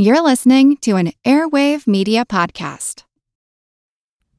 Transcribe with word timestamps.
You're 0.00 0.22
listening 0.22 0.76
to 0.82 0.94
an 0.94 1.10
Airwave 1.24 1.88
Media 1.88 2.24
Podcast. 2.24 3.02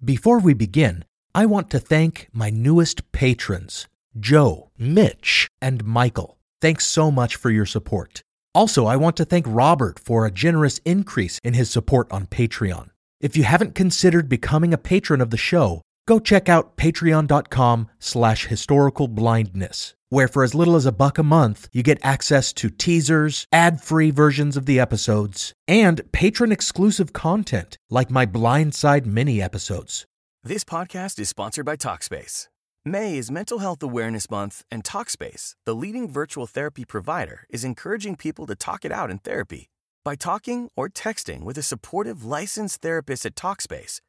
Before 0.01 0.39
we 0.39 0.53
begin, 0.53 1.03
I 1.35 1.47
want 1.47 1.69
to 1.71 1.79
thank 1.79 2.29
my 2.31 2.49
newest 2.49 3.11
patrons, 3.11 3.85
Joe, 4.17 4.71
Mitch, 4.77 5.49
and 5.61 5.83
Michael. 5.83 6.37
Thanks 6.61 6.87
so 6.87 7.11
much 7.11 7.35
for 7.35 7.49
your 7.49 7.65
support. 7.65 8.21
Also, 8.55 8.85
I 8.85 8.95
want 8.95 9.17
to 9.17 9.25
thank 9.25 9.45
Robert 9.49 9.99
for 9.99 10.25
a 10.25 10.31
generous 10.31 10.79
increase 10.85 11.41
in 11.43 11.55
his 11.55 11.69
support 11.69 12.09
on 12.09 12.27
Patreon. 12.27 12.91
If 13.19 13.35
you 13.35 13.43
haven't 13.43 13.75
considered 13.75 14.29
becoming 14.29 14.73
a 14.73 14.77
patron 14.77 15.19
of 15.19 15.29
the 15.29 15.35
show, 15.35 15.81
go 16.07 16.19
check 16.19 16.47
out 16.47 16.77
patreon.com 16.77 17.89
slash 17.99 18.47
historicalblindness 18.47 19.95
where 20.09 20.27
for 20.27 20.43
as 20.43 20.53
little 20.53 20.75
as 20.75 20.85
a 20.85 20.91
buck 20.91 21.17
a 21.17 21.23
month, 21.23 21.67
you 21.71 21.83
get 21.83 22.03
access 22.03 22.51
to 22.53 22.69
teasers, 22.69 23.45
ad 23.51 23.81
free 23.81 24.11
versions 24.11 24.57
of 24.57 24.65
the 24.65 24.79
episodes, 24.79 25.53
and 25.67 26.01
patron 26.11 26.51
exclusive 26.51 27.13
content 27.13 27.77
like 27.89 28.11
my 28.11 28.25
Blindside 28.25 29.05
mini 29.05 29.41
episodes. 29.41 30.05
This 30.43 30.63
podcast 30.63 31.19
is 31.19 31.29
sponsored 31.29 31.65
by 31.65 31.75
Talkspace. 31.75 32.47
May 32.85 33.17
is 33.17 33.29
Mental 33.29 33.59
Health 33.59 33.83
Awareness 33.83 34.31
Month, 34.31 34.63
and 34.71 34.83
Talkspace, 34.85 35.53
the 35.65 35.75
leading 35.75 36.09
virtual 36.09 36.47
therapy 36.47 36.85
provider, 36.85 37.45
is 37.49 37.65
encouraging 37.65 38.15
people 38.15 38.47
to 38.47 38.55
talk 38.55 38.85
it 38.85 38.91
out 38.91 39.11
in 39.11 39.19
therapy. 39.19 39.69
By 40.05 40.15
talking 40.15 40.69
or 40.77 40.87
texting 40.87 41.43
with 41.43 41.57
a 41.57 41.61
supportive 41.61 42.23
licensed 42.23 42.81
therapist 42.81 43.25
at 43.25 43.35
Talkspace, 43.35 43.99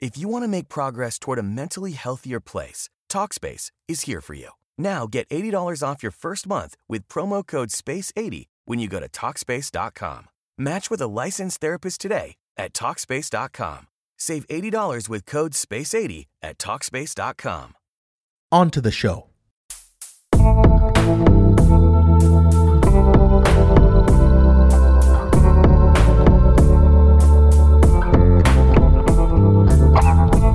If 0.00 0.16
you 0.16 0.28
want 0.28 0.44
to 0.44 0.48
make 0.48 0.70
progress 0.70 1.18
toward 1.18 1.38
a 1.38 1.42
mentally 1.42 1.92
healthier 1.92 2.40
place, 2.40 2.88
Talkspace 3.10 3.70
is 3.86 4.02
here 4.02 4.22
for 4.22 4.32
you. 4.32 4.50
Now 4.78 5.06
get 5.06 5.28
$80 5.28 5.86
off 5.86 6.02
your 6.02 6.12
first 6.12 6.46
month 6.46 6.74
with 6.88 7.06
promo 7.08 7.46
code 7.46 7.68
SPACE80 7.68 8.46
when 8.64 8.78
you 8.78 8.88
go 8.88 9.00
to 9.00 9.08
Talkspace.com. 9.08 10.28
Match 10.56 10.90
with 10.90 11.00
a 11.02 11.08
licensed 11.08 11.60
therapist 11.60 12.00
today 12.00 12.36
at 12.56 12.72
Talkspace.com. 12.72 13.88
Save 14.16 14.46
$80 14.48 15.08
with 15.10 15.26
code 15.26 15.52
SPACE80 15.52 16.26
at 16.40 16.56
Talkspace.com. 16.58 17.74
On 18.52 18.70
to 18.70 18.80
the 18.80 18.90
show. 18.90 19.26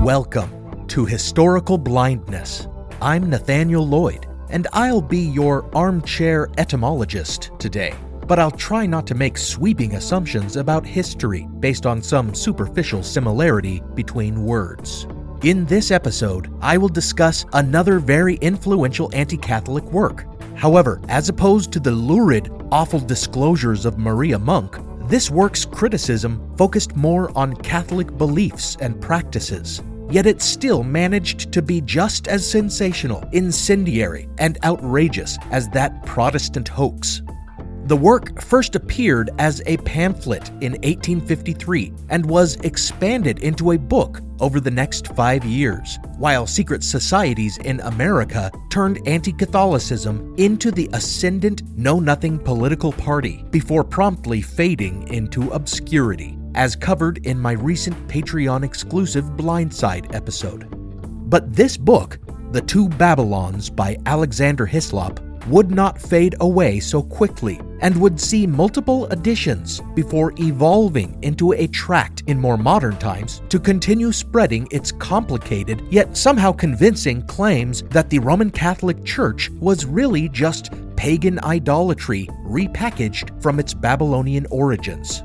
Welcome 0.06 0.86
to 0.86 1.04
Historical 1.04 1.76
Blindness. 1.76 2.68
I'm 3.02 3.28
Nathaniel 3.28 3.84
Lloyd, 3.84 4.28
and 4.50 4.68
I'll 4.72 5.02
be 5.02 5.18
your 5.18 5.68
armchair 5.74 6.48
etymologist 6.58 7.50
today. 7.58 7.92
But 8.24 8.38
I'll 8.38 8.52
try 8.52 8.86
not 8.86 9.08
to 9.08 9.16
make 9.16 9.36
sweeping 9.36 9.96
assumptions 9.96 10.54
about 10.54 10.86
history 10.86 11.48
based 11.58 11.86
on 11.86 12.00
some 12.00 12.36
superficial 12.36 13.02
similarity 13.02 13.82
between 13.96 14.44
words. 14.44 15.08
In 15.42 15.66
this 15.66 15.90
episode, 15.90 16.56
I 16.60 16.78
will 16.78 16.88
discuss 16.88 17.44
another 17.54 17.98
very 17.98 18.36
influential 18.36 19.10
anti 19.12 19.36
Catholic 19.36 19.82
work. 19.86 20.24
However, 20.54 21.00
as 21.08 21.28
opposed 21.28 21.72
to 21.72 21.80
the 21.80 21.90
lurid, 21.90 22.48
awful 22.70 23.00
disclosures 23.00 23.84
of 23.84 23.98
Maria 23.98 24.38
Monk, 24.38 24.78
this 25.08 25.32
work's 25.32 25.64
criticism 25.64 26.48
focused 26.56 26.94
more 26.94 27.36
on 27.36 27.56
Catholic 27.56 28.16
beliefs 28.16 28.76
and 28.80 29.00
practices. 29.00 29.82
Yet 30.10 30.26
it 30.26 30.40
still 30.40 30.82
managed 30.82 31.52
to 31.52 31.62
be 31.62 31.80
just 31.80 32.28
as 32.28 32.48
sensational, 32.48 33.24
incendiary, 33.32 34.28
and 34.38 34.58
outrageous 34.64 35.38
as 35.50 35.68
that 35.70 36.04
Protestant 36.06 36.68
hoax. 36.68 37.22
The 37.86 37.96
work 37.96 38.42
first 38.42 38.74
appeared 38.74 39.30
as 39.38 39.62
a 39.66 39.76
pamphlet 39.76 40.48
in 40.60 40.72
1853 40.72 41.92
and 42.08 42.26
was 42.26 42.56
expanded 42.64 43.38
into 43.38 43.70
a 43.70 43.78
book 43.78 44.20
over 44.40 44.58
the 44.58 44.72
next 44.72 45.14
five 45.14 45.44
years, 45.44 46.00
while 46.18 46.48
secret 46.48 46.82
societies 46.82 47.58
in 47.58 47.78
America 47.82 48.50
turned 48.70 48.98
anti 49.06 49.32
Catholicism 49.32 50.34
into 50.36 50.72
the 50.72 50.90
ascendant 50.94 51.62
Know 51.78 52.00
Nothing 52.00 52.40
political 52.40 52.90
party 52.90 53.44
before 53.50 53.84
promptly 53.84 54.42
fading 54.42 55.06
into 55.06 55.48
obscurity, 55.50 56.35
as 56.56 56.74
covered 56.74 57.24
in 57.26 57.38
my 57.38 57.52
recent 57.52 57.96
Patreon 58.08 58.64
exclusive 58.64 59.24
Blindside 59.36 60.14
episode. 60.14 60.66
But 61.30 61.54
this 61.54 61.76
book, 61.76 62.18
The 62.52 62.62
Two 62.62 62.88
Babylons 62.88 63.70
by 63.70 63.98
Alexander 64.06 64.66
Hislop, 64.66 65.20
would 65.48 65.70
not 65.70 66.00
fade 66.00 66.34
away 66.40 66.80
so 66.80 67.02
quickly 67.02 67.60
and 67.80 68.00
would 68.00 68.20
see 68.20 68.46
multiple 68.46 69.06
editions 69.06 69.80
before 69.94 70.32
evolving 70.38 71.18
into 71.22 71.52
a 71.52 71.66
tract 71.68 72.22
in 72.26 72.40
more 72.40 72.56
modern 72.56 72.96
times 72.96 73.42
to 73.48 73.60
continue 73.60 74.10
spreading 74.10 74.66
its 74.70 74.92
complicated 74.92 75.82
yet 75.90 76.16
somehow 76.16 76.52
convincing 76.52 77.22
claims 77.26 77.82
that 77.90 78.10
the 78.10 78.18
Roman 78.18 78.50
Catholic 78.50 79.04
Church 79.04 79.50
was 79.60 79.84
really 79.84 80.28
just 80.30 80.70
pagan 80.96 81.38
idolatry 81.44 82.26
repackaged 82.44 83.40
from 83.42 83.60
its 83.60 83.74
Babylonian 83.74 84.46
origins. 84.50 85.22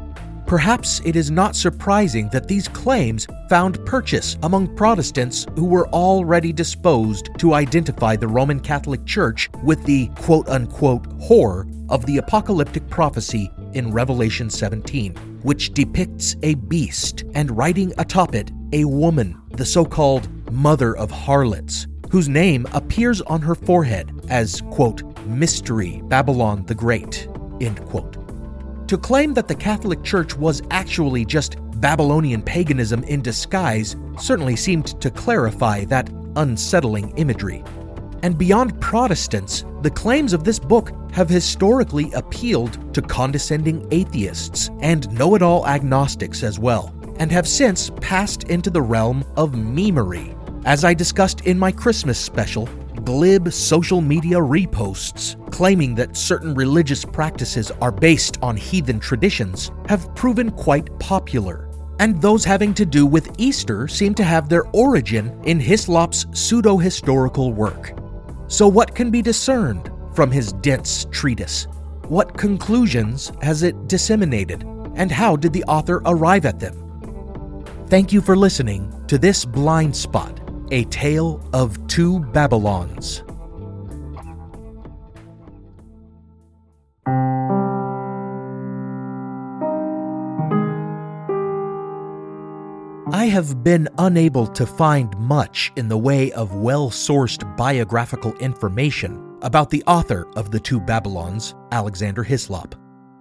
Perhaps 0.51 1.00
it 1.06 1.16
is 1.16 1.31
not 1.31 1.56
surprising 1.56 2.28
that 2.34 2.45
these 2.45 2.67
claims 2.67 3.25
found 3.47 3.85
purchase 3.85 4.35
among 4.44 4.75
Protestants 4.75 5.45
who 5.56 5.63
were 5.63 5.88
already 5.91 6.51
disposed 6.51 7.29
to 7.38 7.53
identify 7.53 8.17
the 8.17 8.28
Roman 8.28 8.59
Catholic 8.59 9.06
Church 9.06 9.50
with 9.63 9.81
the 9.85 10.07
quote 10.17 10.50
unquote 10.50 11.06
horror 11.22 11.66
of 11.88 12.06
the 12.06 12.17
apocalyptic 12.17 12.85
prophecy 12.89 13.50
in 13.72 13.94
Revelation 13.94 14.50
17, 14.50 15.16
which 15.41 15.73
depicts 15.73 16.35
a 16.44 16.56
beast 16.56 17.23
and 17.33 17.56
riding 17.56 17.94
atop 17.97 18.35
it 18.35 18.51
a 18.73 18.83
woman, 18.83 19.41
the 19.51 19.66
so 19.66 19.85
called 19.85 20.28
mother 20.51 20.97
of 20.97 21.09
harlots, 21.09 21.88
whose 22.12 22.28
name 22.28 22.68
appears 22.73 23.22
on 23.22 23.41
her 23.41 23.56
forehead 23.56 24.12
as 24.28 24.59
quote 24.69 25.01
mystery 25.28 26.01
Babylon 26.09 26.66
the 26.66 26.75
Great 26.75 27.25
end 27.62 27.79
quote. 27.85 28.20
To 28.91 28.97
claim 28.97 29.34
that 29.35 29.47
the 29.47 29.56
Catholic 29.56 30.03
Church 30.03 30.35
was 30.35 30.62
actually 30.69 31.24
just 31.24 31.56
Babylonian 31.79 32.41
paganism 32.41 33.06
in 33.06 33.22
disguise 33.22 33.96
certainly 34.19 34.57
seemed 34.57 35.00
to 35.00 35.09
clarify 35.09 35.85
that 35.85 36.09
unsettling 36.35 37.18
imagery. 37.18 37.63
And 38.22 38.38
beyond 38.38 38.81
Protestants, 38.81 39.63
the 39.81 39.90
claims 39.90 40.34
of 40.34 40.44
this 40.44 40.59
book 40.59 40.91
have 41.13 41.30
historically 41.30 42.12
appealed 42.12 42.94
to 42.94 43.01
condescending 43.01 43.88
atheists 43.91 44.69
and 44.81 45.09
know 45.18 45.35
it 45.35 45.41
all 45.41 45.66
agnostics 45.68 46.44
as 46.44 46.59
well, 46.59 46.94
and 47.18 47.31
have 47.31 47.47
since 47.47 47.91
passed 48.01 48.44
into 48.50 48.69
the 48.69 48.81
realm 48.81 49.24
of 49.38 49.53
memery. 49.53 50.35
As 50.66 50.84
I 50.84 50.94
discussed 50.94 51.47
in 51.47 51.57
my 51.57 51.72
Christmas 51.72 52.19
special, 52.19 52.68
glib 53.03 53.52
social 53.52 54.02
media 54.02 54.38
reposts 54.38 55.35
claiming 55.52 55.94
that 55.96 56.18
certain 56.18 56.53
religious 56.53 57.06
practices 57.06 57.72
are 57.81 57.91
based 57.91 58.38
on 58.41 58.57
heathen 58.57 59.00
traditions 59.00 59.72
have 59.88 60.13
proven 60.16 60.50
quite 60.52 60.97
popular. 61.00 61.69
And 62.00 62.19
those 62.19 62.44
having 62.44 62.74
to 62.75 62.85
do 62.85 63.06
with 63.06 63.35
Easter 63.38 63.88
seem 63.88 64.15
to 64.15 64.24
have 64.24 64.50
their 64.50 64.63
origin 64.74 65.39
in 65.44 65.60
Hislop's 65.60 66.25
pseudo 66.33 66.77
historical 66.77 67.54
work. 67.54 67.94
So, 68.48 68.68
what 68.68 68.95
can 68.95 69.12
be 69.12 69.21
discerned 69.21 69.92
from 70.15 70.31
his 70.31 70.51
dense 70.54 71.06
treatise? 71.12 71.68
What 72.07 72.36
conclusions 72.36 73.31
has 73.42 73.62
it 73.63 73.88
disseminated? 73.88 74.63
And 74.95 75.12
how 75.12 75.36
did 75.36 75.54
the 75.54 75.63
author 75.65 76.01
arrive 76.06 76.45
at 76.45 76.60
them? 76.60 76.75
Thank 77.88 78.12
you 78.12 78.19
for 78.19 78.36
listening 78.36 78.92
to 79.07 79.18
this 79.18 79.45
blind 79.45 79.95
spot 79.95 80.40
a 80.71 80.85
Tale 80.85 81.41
of 81.51 81.85
Two 81.88 82.21
Babylons. 82.31 83.23
I 93.13 93.25
have 93.25 93.63
been 93.65 93.89
unable 93.97 94.47
to 94.47 94.65
find 94.65 95.13
much 95.18 95.73
in 95.75 95.89
the 95.89 95.97
way 95.97 96.31
of 96.31 96.56
well 96.56 96.89
sourced 96.89 97.57
biographical 97.57 98.33
information 98.38 99.38
about 99.41 99.69
the 99.69 99.83
author 99.88 100.25
of 100.38 100.51
The 100.51 100.59
Two 100.59 100.79
Babylons, 100.79 101.53
Alexander 101.74 102.24
Hislop. 102.24 102.75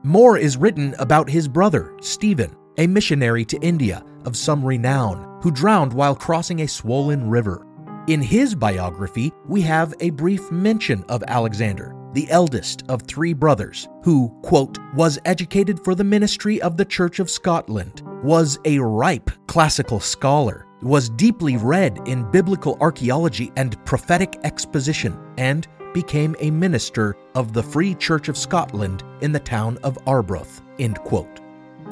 More 0.05 0.39
is 0.39 0.57
written 0.57 0.95
about 1.01 1.29
his 1.29 1.49
brother, 1.49 1.93
Stephen, 2.01 2.55
a 2.79 2.87
missionary 2.87 3.45
to 3.47 3.59
India 3.59 4.05
of 4.25 4.37
some 4.37 4.65
renown 4.65 5.39
who 5.43 5.51
drowned 5.51 5.93
while 5.93 6.15
crossing 6.15 6.61
a 6.61 6.69
swollen 6.69 7.29
river. 7.29 7.67
In 8.07 8.21
his 8.21 8.55
biography, 8.55 9.33
we 9.47 9.61
have 9.63 9.95
a 10.01 10.11
brief 10.11 10.51
mention 10.51 11.05
of 11.09 11.23
Alexander, 11.29 11.95
the 12.13 12.31
eldest 12.31 12.83
of 12.89 13.03
three 13.03 13.33
brothers, 13.33 13.89
who, 14.03 14.29
quote, 14.43 14.79
was 14.95 15.19
educated 15.25 15.83
for 15.85 15.95
the 15.95 16.05
ministry 16.05 16.61
of 16.63 16.77
the 16.77 16.85
Church 16.85 17.21
of 17.21 17.31
Scotland, 17.31 18.03
was 18.23 18.59
a 18.65 18.79
ripe 18.79 19.31
classical 19.47 20.01
scholar, 20.01 20.67
was 20.83 21.11
deeply 21.11 21.57
read 21.57 21.99
in 22.07 22.31
biblical 22.31 22.77
archaeology 22.81 23.53
and 23.57 23.83
prophetic 23.85 24.39
exposition, 24.45 25.19
and 25.39 25.69
became 25.95 26.35
a 26.41 26.51
minister 26.51 27.17
of 27.35 27.53
the 27.53 27.63
Free 27.63 27.95
Church 27.95 28.29
of 28.29 28.37
Scotland 28.37 29.03
in 29.21 29.33
the 29.33 29.41
town 29.41 29.79
of 29.83 29.99
Arbroath. 30.07 30.63
End 30.79 30.99
quote. 31.01 31.40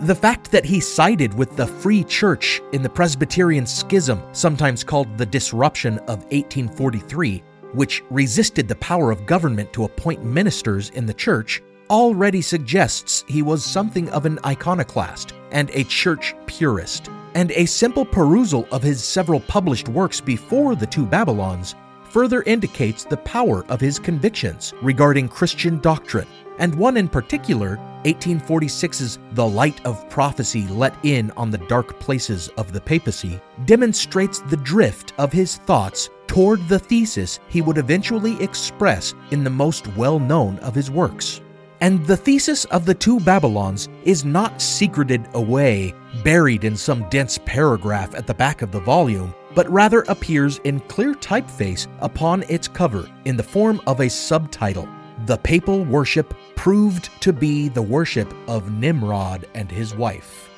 The 0.02 0.14
fact 0.14 0.52
that 0.52 0.64
he 0.64 0.78
sided 0.78 1.34
with 1.34 1.56
the 1.56 1.66
Free 1.66 2.04
Church 2.04 2.62
in 2.72 2.82
the 2.82 2.88
Presbyterian 2.88 3.66
Schism, 3.66 4.22
sometimes 4.30 4.84
called 4.84 5.18
the 5.18 5.26
Disruption 5.26 5.98
of 6.06 6.22
1843, 6.30 7.42
which 7.72 8.04
resisted 8.08 8.68
the 8.68 8.76
power 8.76 9.10
of 9.10 9.26
government 9.26 9.72
to 9.72 9.82
appoint 9.82 10.24
ministers 10.24 10.90
in 10.90 11.04
the 11.04 11.12
church, 11.12 11.60
already 11.90 12.40
suggests 12.40 13.24
he 13.26 13.42
was 13.42 13.64
something 13.64 14.08
of 14.10 14.24
an 14.24 14.38
iconoclast 14.46 15.32
and 15.50 15.68
a 15.70 15.82
church 15.82 16.32
purist. 16.46 17.10
And 17.34 17.50
a 17.50 17.66
simple 17.66 18.04
perusal 18.04 18.68
of 18.70 18.84
his 18.84 19.02
several 19.02 19.40
published 19.40 19.88
works 19.88 20.20
before 20.20 20.76
the 20.76 20.86
two 20.86 21.06
Babylons 21.06 21.74
further 22.04 22.42
indicates 22.44 23.02
the 23.02 23.16
power 23.16 23.64
of 23.66 23.80
his 23.80 23.98
convictions 23.98 24.72
regarding 24.80 25.28
Christian 25.28 25.80
doctrine, 25.80 26.28
and 26.60 26.72
one 26.76 26.96
in 26.96 27.08
particular, 27.08 27.80
1846's 28.04 29.18
The 29.32 29.46
Light 29.46 29.84
of 29.84 30.08
Prophecy 30.08 30.66
Let 30.68 30.94
In 31.04 31.30
on 31.32 31.50
the 31.50 31.58
Dark 31.58 31.98
Places 32.00 32.48
of 32.56 32.72
the 32.72 32.80
Papacy, 32.80 33.40
demonstrates 33.64 34.40
the 34.40 34.56
drift 34.56 35.12
of 35.18 35.32
his 35.32 35.56
thoughts 35.56 36.10
toward 36.26 36.66
the 36.68 36.78
thesis 36.78 37.40
he 37.48 37.60
would 37.60 37.78
eventually 37.78 38.40
express 38.42 39.14
in 39.30 39.42
the 39.42 39.50
most 39.50 39.86
well 39.96 40.18
known 40.18 40.58
of 40.58 40.74
his 40.74 40.90
works. 40.90 41.40
And 41.80 42.04
the 42.06 42.16
thesis 42.16 42.64
of 42.66 42.84
the 42.84 42.94
two 42.94 43.20
Babylons 43.20 43.88
is 44.04 44.24
not 44.24 44.60
secreted 44.60 45.28
away, 45.34 45.94
buried 46.24 46.64
in 46.64 46.76
some 46.76 47.08
dense 47.08 47.38
paragraph 47.44 48.14
at 48.14 48.26
the 48.26 48.34
back 48.34 48.62
of 48.62 48.72
the 48.72 48.80
volume, 48.80 49.34
but 49.54 49.70
rather 49.70 50.02
appears 50.08 50.58
in 50.64 50.80
clear 50.80 51.14
typeface 51.14 51.86
upon 52.00 52.42
its 52.44 52.68
cover 52.68 53.08
in 53.24 53.36
the 53.36 53.42
form 53.42 53.80
of 53.86 54.00
a 54.00 54.10
subtitle 54.10 54.88
The 55.28 55.36
Papal 55.36 55.84
Worship 55.84 56.32
Proved 56.56 57.10
to 57.20 57.34
be 57.34 57.68
the 57.68 57.82
Worship 57.82 58.32
of 58.48 58.72
Nimrod 58.72 59.46
and 59.54 59.70
His 59.70 59.94
Wife. 59.94 60.48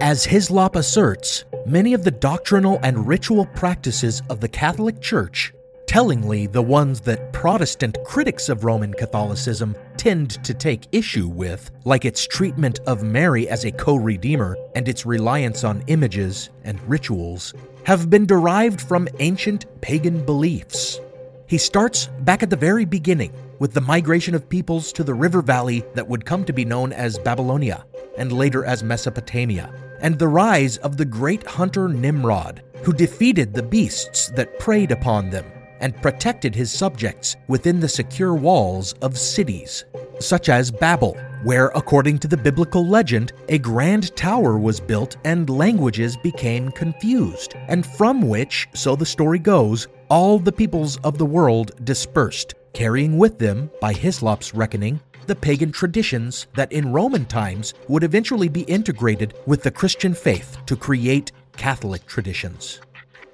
As 0.00 0.24
Hislop 0.24 0.74
asserts, 0.74 1.44
many 1.64 1.94
of 1.94 2.02
the 2.02 2.10
doctrinal 2.10 2.80
and 2.82 3.06
ritual 3.06 3.46
practices 3.46 4.22
of 4.28 4.40
the 4.40 4.48
Catholic 4.48 5.00
Church, 5.00 5.52
tellingly 5.86 6.48
the 6.48 6.60
ones 6.60 7.00
that 7.02 7.32
Protestant 7.32 7.98
critics 8.04 8.48
of 8.48 8.64
Roman 8.64 8.92
Catholicism 8.92 9.76
tend 9.96 10.42
to 10.44 10.52
take 10.52 10.88
issue 10.90 11.28
with, 11.28 11.70
like 11.84 12.04
its 12.04 12.26
treatment 12.26 12.80
of 12.88 13.04
Mary 13.04 13.48
as 13.48 13.64
a 13.64 13.70
co 13.70 13.94
redeemer 13.94 14.56
and 14.74 14.88
its 14.88 15.06
reliance 15.06 15.62
on 15.62 15.84
images 15.86 16.50
and 16.64 16.82
rituals, 16.88 17.54
have 17.86 18.10
been 18.10 18.26
derived 18.26 18.80
from 18.80 19.06
ancient 19.20 19.64
pagan 19.80 20.24
beliefs. 20.24 21.00
He 21.46 21.56
starts 21.56 22.08
back 22.22 22.42
at 22.42 22.50
the 22.50 22.56
very 22.56 22.84
beginning 22.84 23.32
with 23.60 23.74
the 23.74 23.80
migration 23.80 24.34
of 24.34 24.48
peoples 24.48 24.92
to 24.94 25.04
the 25.04 25.14
river 25.14 25.40
valley 25.40 25.84
that 25.94 26.08
would 26.08 26.24
come 26.24 26.44
to 26.46 26.52
be 26.52 26.64
known 26.64 26.92
as 26.92 27.16
Babylonia 27.20 27.86
and 28.18 28.32
later 28.32 28.64
as 28.64 28.82
Mesopotamia, 28.82 29.72
and 30.00 30.18
the 30.18 30.26
rise 30.26 30.78
of 30.78 30.96
the 30.96 31.04
great 31.04 31.46
hunter 31.46 31.86
Nimrod, 31.88 32.60
who 32.82 32.92
defeated 32.92 33.54
the 33.54 33.62
beasts 33.62 34.30
that 34.30 34.58
preyed 34.58 34.90
upon 34.90 35.30
them 35.30 35.44
and 35.78 36.02
protected 36.02 36.56
his 36.56 36.72
subjects 36.72 37.36
within 37.46 37.78
the 37.78 37.88
secure 37.88 38.34
walls 38.34 38.94
of 38.94 39.16
cities, 39.16 39.84
such 40.20 40.48
as 40.48 40.70
Babel, 40.70 41.16
where, 41.42 41.68
according 41.68 42.18
to 42.18 42.28
the 42.28 42.36
biblical 42.36 42.86
legend, 42.86 43.32
a 43.48 43.58
grand 43.58 44.14
tower 44.16 44.58
was 44.58 44.80
built 44.80 45.16
and 45.24 45.48
languages 45.48 46.16
became 46.16 46.70
confused, 46.70 47.54
and 47.68 47.86
from 47.86 48.22
which, 48.22 48.68
so 48.74 48.96
the 48.96 49.06
story 49.06 49.38
goes, 49.38 49.88
all 50.08 50.38
the 50.38 50.52
peoples 50.52 50.96
of 50.98 51.18
the 51.18 51.26
world 51.26 51.72
dispersed, 51.84 52.54
carrying 52.72 53.18
with 53.18 53.38
them, 53.38 53.70
by 53.80 53.92
Hislop's 53.92 54.54
reckoning, 54.54 55.00
the 55.26 55.34
pagan 55.34 55.72
traditions 55.72 56.46
that 56.54 56.72
in 56.72 56.92
Roman 56.92 57.24
times 57.24 57.74
would 57.88 58.04
eventually 58.04 58.48
be 58.48 58.62
integrated 58.62 59.34
with 59.46 59.62
the 59.62 59.70
Christian 59.70 60.14
faith 60.14 60.58
to 60.66 60.76
create 60.76 61.32
Catholic 61.56 62.06
traditions. 62.06 62.80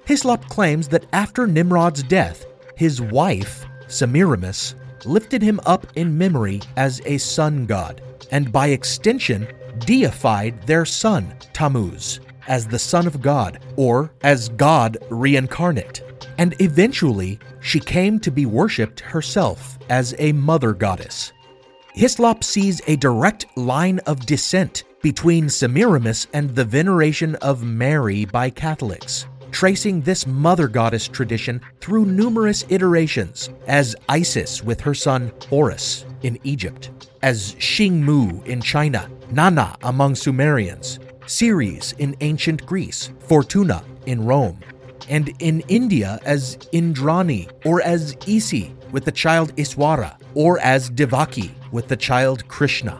Hislop 0.05 0.47
claims 0.49 0.87
that 0.89 1.05
after 1.13 1.47
Nimrod's 1.47 2.03
death, 2.03 2.45
his 2.75 2.99
wife, 2.99 3.65
Semiramis, 3.87 4.75
lifted 5.05 5.41
him 5.41 5.59
up 5.65 5.87
in 5.95 6.17
memory 6.17 6.61
as 6.77 7.01
a 7.05 7.17
sun 7.17 7.65
god, 7.65 8.01
and 8.31 8.51
by 8.51 8.67
extension, 8.67 9.47
deified 9.79 10.61
their 10.63 10.85
son, 10.85 11.33
Tammuz, 11.53 12.19
as 12.47 12.67
the 12.67 12.79
Son 12.79 13.07
of 13.07 13.21
God, 13.21 13.59
or 13.75 14.11
as 14.21 14.49
God 14.49 14.97
reincarnate. 15.09 16.01
And 16.37 16.55
eventually, 16.59 17.39
she 17.61 17.79
came 17.79 18.19
to 18.19 18.31
be 18.31 18.45
worshipped 18.45 18.99
herself 18.99 19.77
as 19.89 20.15
a 20.19 20.31
mother 20.33 20.73
goddess. 20.73 21.31
Hislop 21.93 22.43
sees 22.43 22.81
a 22.87 22.95
direct 22.95 23.45
line 23.55 23.99
of 23.99 24.25
descent 24.25 24.83
between 25.01 25.49
Semiramis 25.49 26.27
and 26.33 26.55
the 26.55 26.65
veneration 26.65 27.35
of 27.35 27.63
Mary 27.63 28.25
by 28.25 28.49
Catholics, 28.49 29.27
tracing 29.53 30.01
this 30.01 30.27
mother 30.27 30.67
goddess 30.67 31.07
tradition 31.07 31.61
through 31.79 32.05
numerous 32.05 32.65
iterations, 32.69 33.49
as 33.67 33.95
Isis 34.09 34.63
with 34.63 34.81
her 34.81 34.93
son 34.93 35.31
Horus 35.47 36.05
in 36.23 36.37
Egypt, 36.43 36.89
as 37.21 37.53
Xingmu 37.55 38.45
in 38.45 38.59
China, 38.59 39.09
Nana 39.31 39.77
among 39.83 40.15
Sumerians, 40.15 40.99
Ceres 41.27 41.93
in 41.99 42.15
ancient 42.19 42.65
Greece, 42.65 43.11
Fortuna 43.19 43.83
in 44.07 44.25
Rome, 44.25 44.59
and 45.07 45.33
in 45.39 45.61
India 45.67 46.19
as 46.25 46.57
Indrani 46.73 47.49
or 47.65 47.81
as 47.81 48.17
Isi 48.27 48.73
with 48.91 49.05
the 49.05 49.11
child 49.11 49.55
Iswara, 49.55 50.17
or 50.33 50.59
as 50.59 50.89
Devaki 50.89 51.53
with 51.71 51.87
the 51.87 51.97
child 51.97 52.47
Krishna. 52.47 52.99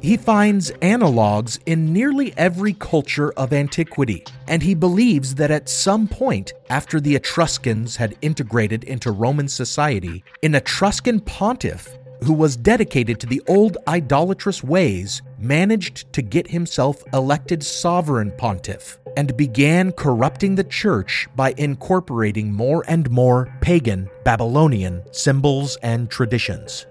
He 0.00 0.16
finds 0.16 0.70
analogues 0.80 1.58
in 1.66 1.92
nearly 1.92 2.32
every 2.36 2.72
culture 2.72 3.32
of 3.32 3.52
antiquity, 3.52 4.24
and 4.46 4.62
he 4.62 4.74
believes 4.74 5.34
that 5.34 5.50
at 5.50 5.68
some 5.68 6.06
point 6.06 6.52
after 6.70 7.00
the 7.00 7.16
Etruscans 7.16 7.96
had 7.96 8.16
integrated 8.22 8.84
into 8.84 9.10
Roman 9.10 9.48
society, 9.48 10.22
an 10.42 10.54
Etruscan 10.54 11.20
pontiff 11.20 11.98
who 12.22 12.32
was 12.32 12.56
dedicated 12.56 13.18
to 13.20 13.26
the 13.26 13.42
old 13.48 13.76
idolatrous 13.86 14.62
ways 14.62 15.22
managed 15.38 16.12
to 16.12 16.22
get 16.22 16.48
himself 16.48 17.02
elected 17.12 17.62
sovereign 17.62 18.32
pontiff 18.36 18.98
and 19.16 19.36
began 19.36 19.92
corrupting 19.92 20.54
the 20.54 20.64
church 20.64 21.28
by 21.36 21.54
incorporating 21.56 22.52
more 22.52 22.84
and 22.88 23.10
more 23.10 23.52
pagan 23.60 24.08
Babylonian 24.24 25.02
symbols 25.12 25.76
and 25.82 26.10
traditions. 26.10 26.86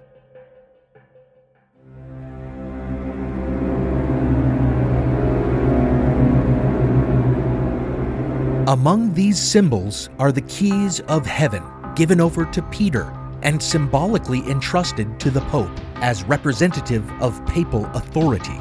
Among 8.67 9.13
these 9.13 9.39
symbols 9.39 10.09
are 10.19 10.33
the 10.33 10.41
keys 10.41 10.99
of 11.07 11.25
heaven 11.25 11.63
given 11.95 12.19
over 12.19 12.43
to 12.47 12.61
Peter 12.63 13.09
and 13.41 13.63
symbolically 13.63 14.39
entrusted 14.49 15.21
to 15.21 15.31
the 15.31 15.39
Pope 15.39 15.71
as 16.01 16.25
representative 16.25 17.09
of 17.21 17.45
papal 17.45 17.85
authority. 17.93 18.59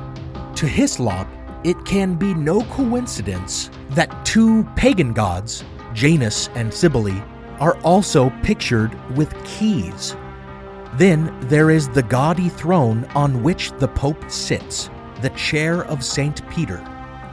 To 0.55 0.67
Hislop, 0.69 1.27
it 1.65 1.85
can 1.85 2.15
be 2.15 2.35
no 2.35 2.61
coincidence 2.67 3.69
that 3.91 4.25
two 4.25 4.63
pagan 4.77 5.13
gods, 5.13 5.65
Janus 5.93 6.51
and 6.55 6.73
Cybele, 6.73 7.21
are 7.59 7.77
also 7.79 8.31
pictured 8.45 8.95
with 9.17 9.35
keys. 9.45 10.17
Then 10.95 11.37
there 11.49 11.73
is 11.73 11.89
the 11.89 12.05
gaudy 12.05 12.49
throne 12.49 13.07
on 13.17 13.43
which 13.43 13.73
the 13.81 13.89
Pope 13.89 14.31
sits, 14.31 14.89
the 15.21 15.31
chair 15.31 15.85
of 15.87 16.05
St. 16.05 16.49
Peter 16.49 16.79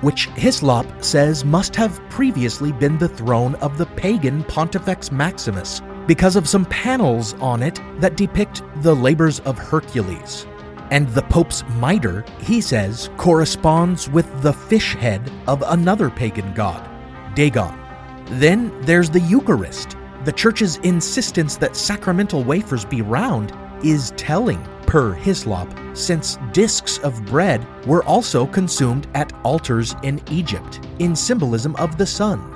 which 0.03 0.27
Hislop 0.35 0.85
says 1.01 1.45
must 1.45 1.75
have 1.77 2.01
previously 2.09 2.73
been 2.73 2.97
the 2.97 3.07
throne 3.07 3.55
of 3.55 3.77
the 3.77 3.85
pagan 3.85 4.43
Pontifex 4.43 5.11
Maximus 5.11 5.81
because 6.05 6.35
of 6.35 6.47
some 6.47 6.65
panels 6.65 7.33
on 7.35 7.63
it 7.63 7.79
that 7.99 8.17
depict 8.17 8.61
the 8.81 8.93
labors 8.93 9.39
of 9.41 9.57
Hercules. 9.57 10.45
And 10.91 11.07
the 11.09 11.21
Pope's 11.23 11.63
mitre, 11.79 12.25
he 12.41 12.59
says, 12.59 13.09
corresponds 13.15 14.09
with 14.09 14.41
the 14.41 14.51
fish 14.51 14.93
head 14.95 15.31
of 15.47 15.63
another 15.65 16.09
pagan 16.09 16.53
god, 16.53 16.87
Dagon. 17.33 17.79
Then 18.25 18.77
there's 18.81 19.09
the 19.09 19.21
Eucharist. 19.21 19.95
The 20.25 20.33
Church's 20.33 20.77
insistence 20.77 21.55
that 21.57 21.77
sacramental 21.77 22.43
wafers 22.43 22.83
be 22.83 23.01
round 23.01 23.53
is 23.83 24.11
telling 24.17 24.61
per 24.85 25.13
Hislop, 25.13 25.67
since 25.93 26.37
discs 26.51 26.97
of 26.99 27.25
bread 27.25 27.65
were 27.85 28.03
also 28.03 28.45
consumed 28.45 29.07
at 29.13 29.33
altars 29.43 29.95
in 30.03 30.21
Egypt 30.29 30.79
in 30.99 31.15
symbolism 31.15 31.75
of 31.77 31.97
the 31.97 32.05
sun. 32.05 32.49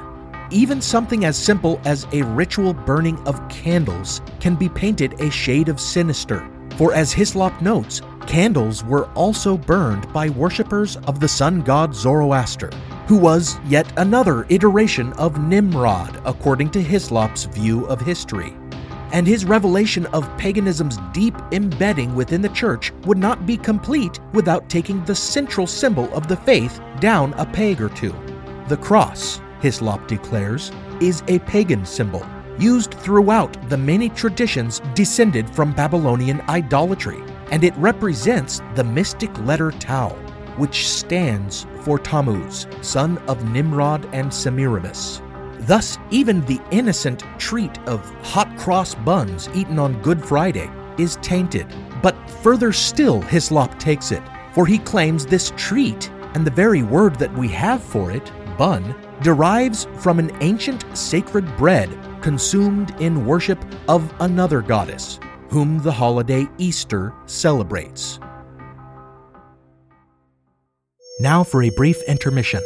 Even 0.50 0.82
something 0.82 1.26
as 1.26 1.38
simple 1.38 1.82
as 1.84 2.08
a 2.14 2.22
ritual 2.22 2.74
burning 2.74 3.20
of 3.28 3.48
candles 3.50 4.22
can 4.40 4.56
be 4.56 4.70
painted 4.70 5.20
a 5.20 5.30
shade 5.30 5.68
of 5.68 5.80
sinister, 5.80 6.48
for 6.78 6.94
as 6.94 7.12
Hislop 7.12 7.62
notes, 7.62 8.02
candles 8.28 8.84
were 8.84 9.10
also 9.10 9.58
burned 9.58 10.12
by 10.14 10.30
worshippers 10.30 10.96
of 11.08 11.20
the 11.20 11.28
sun 11.28 11.62
god 11.62 11.94
Zoroaster, 11.94 12.70
who 13.08 13.18
was 13.18 13.58
yet 13.66 13.92
another 13.98 14.46
iteration 14.50 15.14
of 15.14 15.42
Nimrod 15.42 16.22
according 16.26 16.70
to 16.72 16.82
Hislop's 16.82 17.46
view 17.46 17.86
of 17.88 18.00
history. 18.00 18.54
And 19.12 19.26
his 19.26 19.46
revelation 19.46 20.06
of 20.08 20.38
paganism's 20.38 20.98
deep 21.14 21.36
embedding 21.52 22.14
within 22.16 22.42
the 22.42 22.50
church 22.50 22.92
would 23.06 23.18
not 23.18 23.46
be 23.46 23.58
complete 23.58 24.20
without 24.34 24.70
taking 24.70 25.04
the 25.06 25.16
central 25.16 25.68
symbol 25.68 26.14
of 26.14 26.28
the 26.28 26.38
faith 26.38 26.82
down 27.00 27.34
a 27.34 27.46
peg 27.46 27.82
or 27.82 27.90
two. 27.90 28.16
The 28.68 28.78
cross, 28.78 29.42
Hislop 29.62 30.08
declares, 30.08 30.72
is 31.00 31.24
a 31.28 31.40
pagan 31.40 31.86
symbol 31.86 32.26
used 32.60 32.96
throughout 32.96 33.70
the 33.70 33.78
many 33.78 34.10
traditions 34.10 34.82
descended 34.94 35.50
from 35.50 35.74
Babylonian 35.74 36.42
idolatry, 36.50 37.22
and 37.52 37.64
it 37.64 37.76
represents 37.78 38.62
the 38.76 38.84
mystic 38.84 39.36
letter 39.40 39.72
Tau, 39.72 40.10
which 40.58 40.88
stands 40.88 41.68
for 41.82 42.00
Tammuz, 42.00 42.68
son 42.82 43.18
of 43.28 43.50
Nimrod 43.52 44.10
and 44.14 44.34
Semiramis. 44.34 45.22
Thus, 45.60 45.98
even 46.12 46.42
the 46.46 46.62
innocent 46.72 47.24
treat 47.38 47.78
of 47.88 48.10
hot 48.24 48.56
cross 48.58 48.96
buns 48.96 49.50
eaten 49.54 49.80
on 49.80 50.02
Good 50.02 50.24
Friday 50.24 50.70
is 50.98 51.18
tainted. 51.22 51.68
But 52.02 52.16
further 52.30 52.72
still, 52.72 53.22
Hislop 53.22 53.80
takes 53.80 54.12
it, 54.12 54.24
for 54.54 54.66
he 54.66 54.78
claims 54.78 55.26
this 55.26 55.52
treat 55.58 56.10
and 56.34 56.46
the 56.46 56.52
very 56.52 56.84
word 56.84 57.16
that 57.16 57.34
we 57.34 57.48
have 57.50 57.82
for 57.82 58.12
it, 58.12 58.32
bun, 58.58 58.96
derives 59.22 59.88
from 59.98 60.20
an 60.20 60.32
ancient 60.42 60.86
sacred 60.96 61.46
bread 61.58 61.90
consumed 62.22 62.94
in 63.02 63.26
worship 63.26 63.64
of 63.88 64.14
another 64.20 64.62
goddess, 64.62 65.20
whom 65.50 65.80
the 65.80 65.92
holiday 65.92 66.46
Easter 66.58 67.14
celebrates. 67.26 68.20
Now 71.20 71.44
for 71.44 71.64
a 71.64 71.72
brief 71.72 72.00
intermission. 72.08 72.62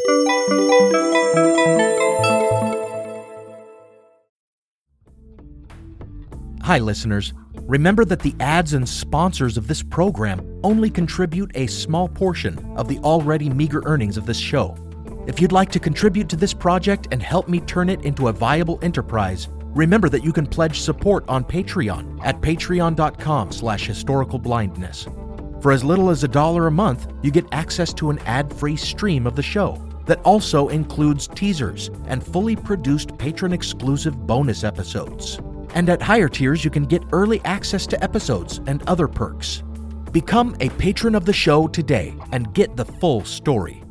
Hi, 6.63 6.77
listeners. 6.77 7.33
Remember 7.63 8.05
that 8.05 8.19
the 8.19 8.35
ads 8.39 8.73
and 8.73 8.87
sponsors 8.87 9.57
of 9.57 9.67
this 9.67 9.81
program 9.81 10.59
only 10.63 10.91
contribute 10.91 11.49
a 11.55 11.65
small 11.65 12.07
portion 12.07 12.77
of 12.77 12.87
the 12.87 12.99
already 12.99 13.49
meager 13.49 13.81
earnings 13.85 14.15
of 14.15 14.27
this 14.27 14.37
show. 14.37 14.77
If 15.25 15.41
you'd 15.41 15.51
like 15.51 15.71
to 15.71 15.79
contribute 15.79 16.29
to 16.29 16.35
this 16.35 16.53
project 16.53 17.07
and 17.11 17.21
help 17.21 17.49
me 17.49 17.61
turn 17.61 17.89
it 17.89 18.05
into 18.05 18.27
a 18.27 18.31
viable 18.31 18.77
enterprise, 18.83 19.47
remember 19.73 20.07
that 20.09 20.23
you 20.23 20.31
can 20.31 20.45
pledge 20.45 20.81
support 20.81 21.25
on 21.27 21.43
Patreon 21.43 22.19
at 22.23 22.41
patreon.com 22.41 23.51
slash 23.51 23.89
historicalblindness. 23.89 25.63
For 25.63 25.71
as 25.71 25.83
little 25.83 26.11
as 26.11 26.23
a 26.23 26.27
dollar 26.27 26.67
a 26.67 26.71
month, 26.71 27.11
you 27.23 27.31
get 27.31 27.45
access 27.51 27.91
to 27.95 28.11
an 28.11 28.19
ad-free 28.19 28.75
stream 28.77 29.25
of 29.25 29.35
the 29.35 29.41
show 29.41 29.81
that 30.05 30.21
also 30.21 30.67
includes 30.67 31.27
teasers 31.27 31.89
and 32.05 32.23
fully 32.23 32.55
produced 32.55 33.17
patron-exclusive 33.17 34.27
bonus 34.27 34.63
episodes. 34.63 35.39
And 35.73 35.89
at 35.89 36.01
higher 36.01 36.29
tiers, 36.29 36.63
you 36.63 36.71
can 36.71 36.85
get 36.85 37.03
early 37.11 37.41
access 37.45 37.85
to 37.87 38.03
episodes 38.03 38.59
and 38.67 38.81
other 38.87 39.07
perks. 39.07 39.63
Become 40.11 40.55
a 40.59 40.69
patron 40.71 41.15
of 41.15 41.25
the 41.25 41.33
show 41.33 41.67
today 41.67 42.13
and 42.31 42.53
get 42.53 42.75
the 42.75 42.85
full 42.85 43.23
story. 43.23 43.83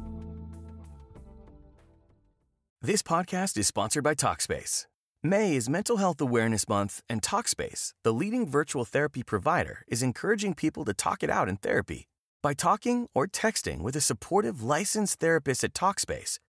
This 2.82 3.02
podcast 3.02 3.58
is 3.58 3.66
sponsored 3.66 4.04
by 4.04 4.14
Talkspace. 4.14 4.86
May 5.22 5.54
is 5.54 5.68
Mental 5.68 5.98
Health 5.98 6.18
Awareness 6.18 6.66
Month, 6.66 7.02
and 7.06 7.20
Talkspace, 7.20 7.92
the 8.04 8.12
leading 8.12 8.46
virtual 8.46 8.86
therapy 8.86 9.22
provider, 9.22 9.84
is 9.86 10.02
encouraging 10.02 10.54
people 10.54 10.86
to 10.86 10.94
talk 10.94 11.22
it 11.22 11.28
out 11.28 11.46
in 11.46 11.58
therapy. 11.58 12.08
By 12.42 12.54
talking 12.54 13.06
or 13.14 13.26
texting 13.26 13.82
with 13.82 13.96
a 13.96 14.00
supportive 14.00 14.62
licensed 14.62 15.20
therapist 15.20 15.62
at 15.62 15.74
Talkspace, 15.74 16.38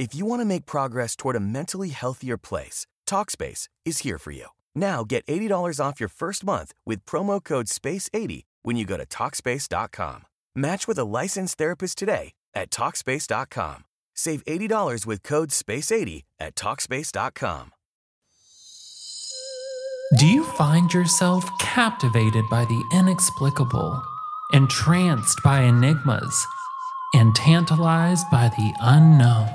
If 0.00 0.14
you 0.14 0.24
want 0.24 0.40
to 0.40 0.46
make 0.46 0.64
progress 0.64 1.14
toward 1.14 1.36
a 1.36 1.40
mentally 1.40 1.90
healthier 1.90 2.38
place, 2.38 2.86
Talkspace 3.06 3.68
is 3.84 3.98
here 3.98 4.16
for 4.16 4.30
you. 4.30 4.46
Now 4.74 5.04
get 5.04 5.26
$80 5.26 5.78
off 5.78 6.00
your 6.00 6.08
first 6.08 6.42
month 6.42 6.72
with 6.86 7.04
promo 7.04 7.44
code 7.44 7.66
SPACE80 7.66 8.44
when 8.62 8.76
you 8.76 8.86
go 8.86 8.96
to 8.96 9.04
Talkspace.com. 9.04 10.22
Match 10.54 10.88
with 10.88 10.96
a 10.96 11.04
licensed 11.04 11.58
therapist 11.58 11.98
today 11.98 12.32
at 12.54 12.70
Talkspace.com. 12.70 13.84
Save 14.14 14.42
$80 14.46 15.04
with 15.04 15.22
code 15.22 15.50
SPACE80 15.50 16.22
at 16.40 16.54
Talkspace.com. 16.54 17.70
Do 20.16 20.26
you 20.26 20.44
find 20.44 20.90
yourself 20.94 21.44
captivated 21.60 22.46
by 22.50 22.64
the 22.64 22.82
inexplicable, 22.94 24.02
entranced 24.54 25.42
by 25.44 25.60
enigmas, 25.60 26.46
and 27.12 27.34
tantalized 27.34 28.24
by 28.30 28.48
the 28.56 28.72
unknown? 28.80 29.50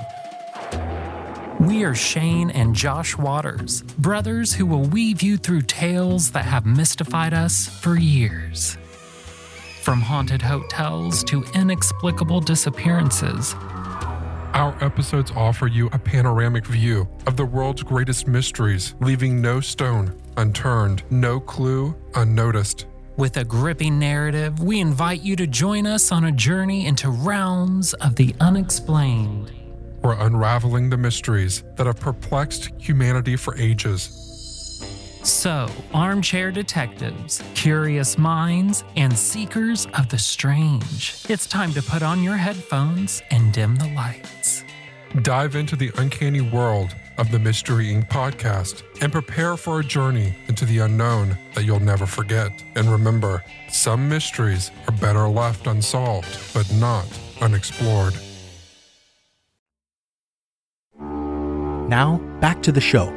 We 1.66 1.82
are 1.82 1.96
Shane 1.96 2.50
and 2.50 2.76
Josh 2.76 3.18
Waters, 3.18 3.82
brothers 3.98 4.52
who 4.52 4.64
will 4.66 4.84
weave 4.84 5.20
you 5.20 5.36
through 5.36 5.62
tales 5.62 6.30
that 6.30 6.44
have 6.44 6.64
mystified 6.64 7.34
us 7.34 7.66
for 7.66 7.96
years. 7.96 8.78
From 9.82 10.00
haunted 10.00 10.40
hotels 10.40 11.24
to 11.24 11.42
inexplicable 11.54 12.40
disappearances, 12.40 13.54
Our 14.54 14.76
episodes 14.80 15.32
offer 15.32 15.66
you 15.66 15.88
a 15.92 15.98
panoramic 15.98 16.64
view 16.66 17.08
of 17.26 17.36
the 17.36 17.44
world's 17.44 17.82
greatest 17.82 18.28
mysteries, 18.28 18.94
leaving 19.00 19.42
no 19.42 19.58
stone 19.58 20.16
unturned, 20.36 21.02
no 21.10 21.40
clue 21.40 21.96
unnoticed. 22.14 22.86
With 23.16 23.38
a 23.38 23.44
gripping 23.44 23.98
narrative, 23.98 24.60
we 24.60 24.78
invite 24.78 25.22
you 25.22 25.34
to 25.34 25.48
join 25.48 25.84
us 25.84 26.12
on 26.12 26.26
a 26.26 26.32
journey 26.32 26.86
into 26.86 27.10
realms 27.10 27.92
of 27.94 28.14
the 28.14 28.36
unexplained. 28.38 29.50
We're 30.06 30.24
unraveling 30.24 30.88
the 30.88 30.96
mysteries 30.96 31.64
that 31.74 31.86
have 31.88 31.98
perplexed 31.98 32.70
humanity 32.78 33.34
for 33.34 33.58
ages. 33.58 34.04
So, 35.24 35.68
armchair 35.92 36.52
detectives, 36.52 37.42
curious 37.56 38.16
minds, 38.16 38.84
and 38.94 39.18
seekers 39.18 39.86
of 39.98 40.08
the 40.08 40.16
strange, 40.16 41.24
it's 41.28 41.48
time 41.48 41.72
to 41.72 41.82
put 41.82 42.04
on 42.04 42.22
your 42.22 42.36
headphones 42.36 43.20
and 43.32 43.52
dim 43.52 43.74
the 43.74 43.88
lights. 43.96 44.62
Dive 45.22 45.56
into 45.56 45.74
the 45.74 45.90
uncanny 45.98 46.40
world 46.40 46.94
of 47.18 47.32
the 47.32 47.40
Mystery 47.40 47.86
Inc. 47.86 48.08
podcast 48.08 48.84
and 49.02 49.10
prepare 49.10 49.56
for 49.56 49.80
a 49.80 49.84
journey 49.84 50.36
into 50.46 50.64
the 50.66 50.78
unknown 50.78 51.36
that 51.56 51.64
you'll 51.64 51.80
never 51.80 52.06
forget. 52.06 52.52
And 52.76 52.86
remember, 52.92 53.42
some 53.68 54.08
mysteries 54.08 54.70
are 54.86 54.94
better 54.98 55.26
left 55.26 55.66
unsolved, 55.66 56.38
but 56.54 56.72
not 56.74 57.06
unexplored. 57.40 58.14
Now, 61.88 62.18
back 62.40 62.62
to 62.64 62.72
the 62.72 62.80
show. 62.80 63.12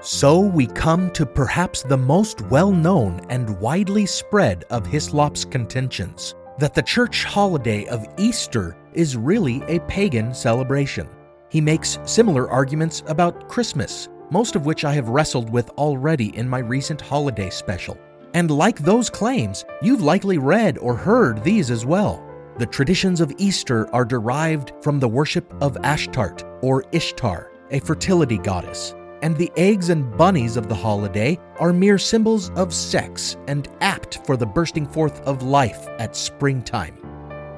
So 0.00 0.40
we 0.40 0.66
come 0.68 1.10
to 1.10 1.26
perhaps 1.26 1.82
the 1.82 1.96
most 1.96 2.40
well 2.42 2.72
known 2.72 3.20
and 3.28 3.60
widely 3.60 4.06
spread 4.06 4.64
of 4.70 4.86
Hislop's 4.86 5.44
contentions 5.44 6.34
that 6.58 6.74
the 6.74 6.82
church 6.82 7.24
holiday 7.24 7.84
of 7.86 8.06
Easter 8.16 8.76
is 8.94 9.16
really 9.16 9.62
a 9.68 9.80
pagan 9.80 10.32
celebration. 10.32 11.08
He 11.50 11.60
makes 11.60 11.98
similar 12.04 12.50
arguments 12.50 13.02
about 13.06 13.48
Christmas, 13.48 14.08
most 14.30 14.56
of 14.56 14.66
which 14.66 14.84
I 14.84 14.92
have 14.92 15.08
wrestled 15.08 15.50
with 15.50 15.68
already 15.70 16.34
in 16.36 16.48
my 16.48 16.58
recent 16.58 17.00
holiday 17.00 17.50
special. 17.50 17.98
And 18.34 18.50
like 18.50 18.78
those 18.80 19.10
claims, 19.10 19.64
you've 19.82 20.02
likely 20.02 20.38
read 20.38 20.78
or 20.78 20.94
heard 20.94 21.42
these 21.42 21.70
as 21.70 21.86
well. 21.86 22.24
The 22.58 22.66
traditions 22.66 23.20
of 23.20 23.32
Easter 23.38 23.88
are 23.94 24.04
derived 24.04 24.72
from 24.82 24.98
the 24.98 25.08
worship 25.08 25.52
of 25.62 25.74
Ashtart 25.76 26.42
or 26.62 26.84
Ishtar, 26.92 27.52
a 27.70 27.80
fertility 27.80 28.38
goddess. 28.38 28.94
and 29.22 29.36
the 29.36 29.50
eggs 29.56 29.88
and 29.88 30.16
bunnies 30.16 30.56
of 30.56 30.68
the 30.68 30.74
holiday 30.74 31.38
are 31.58 31.72
mere 31.72 31.98
symbols 31.98 32.50
of 32.50 32.72
sex 32.72 33.36
and 33.48 33.68
apt 33.80 34.24
for 34.26 34.36
the 34.36 34.46
bursting 34.46 34.86
forth 34.86 35.20
of 35.22 35.42
life 35.42 35.88
at 35.98 36.14
springtime. 36.14 36.96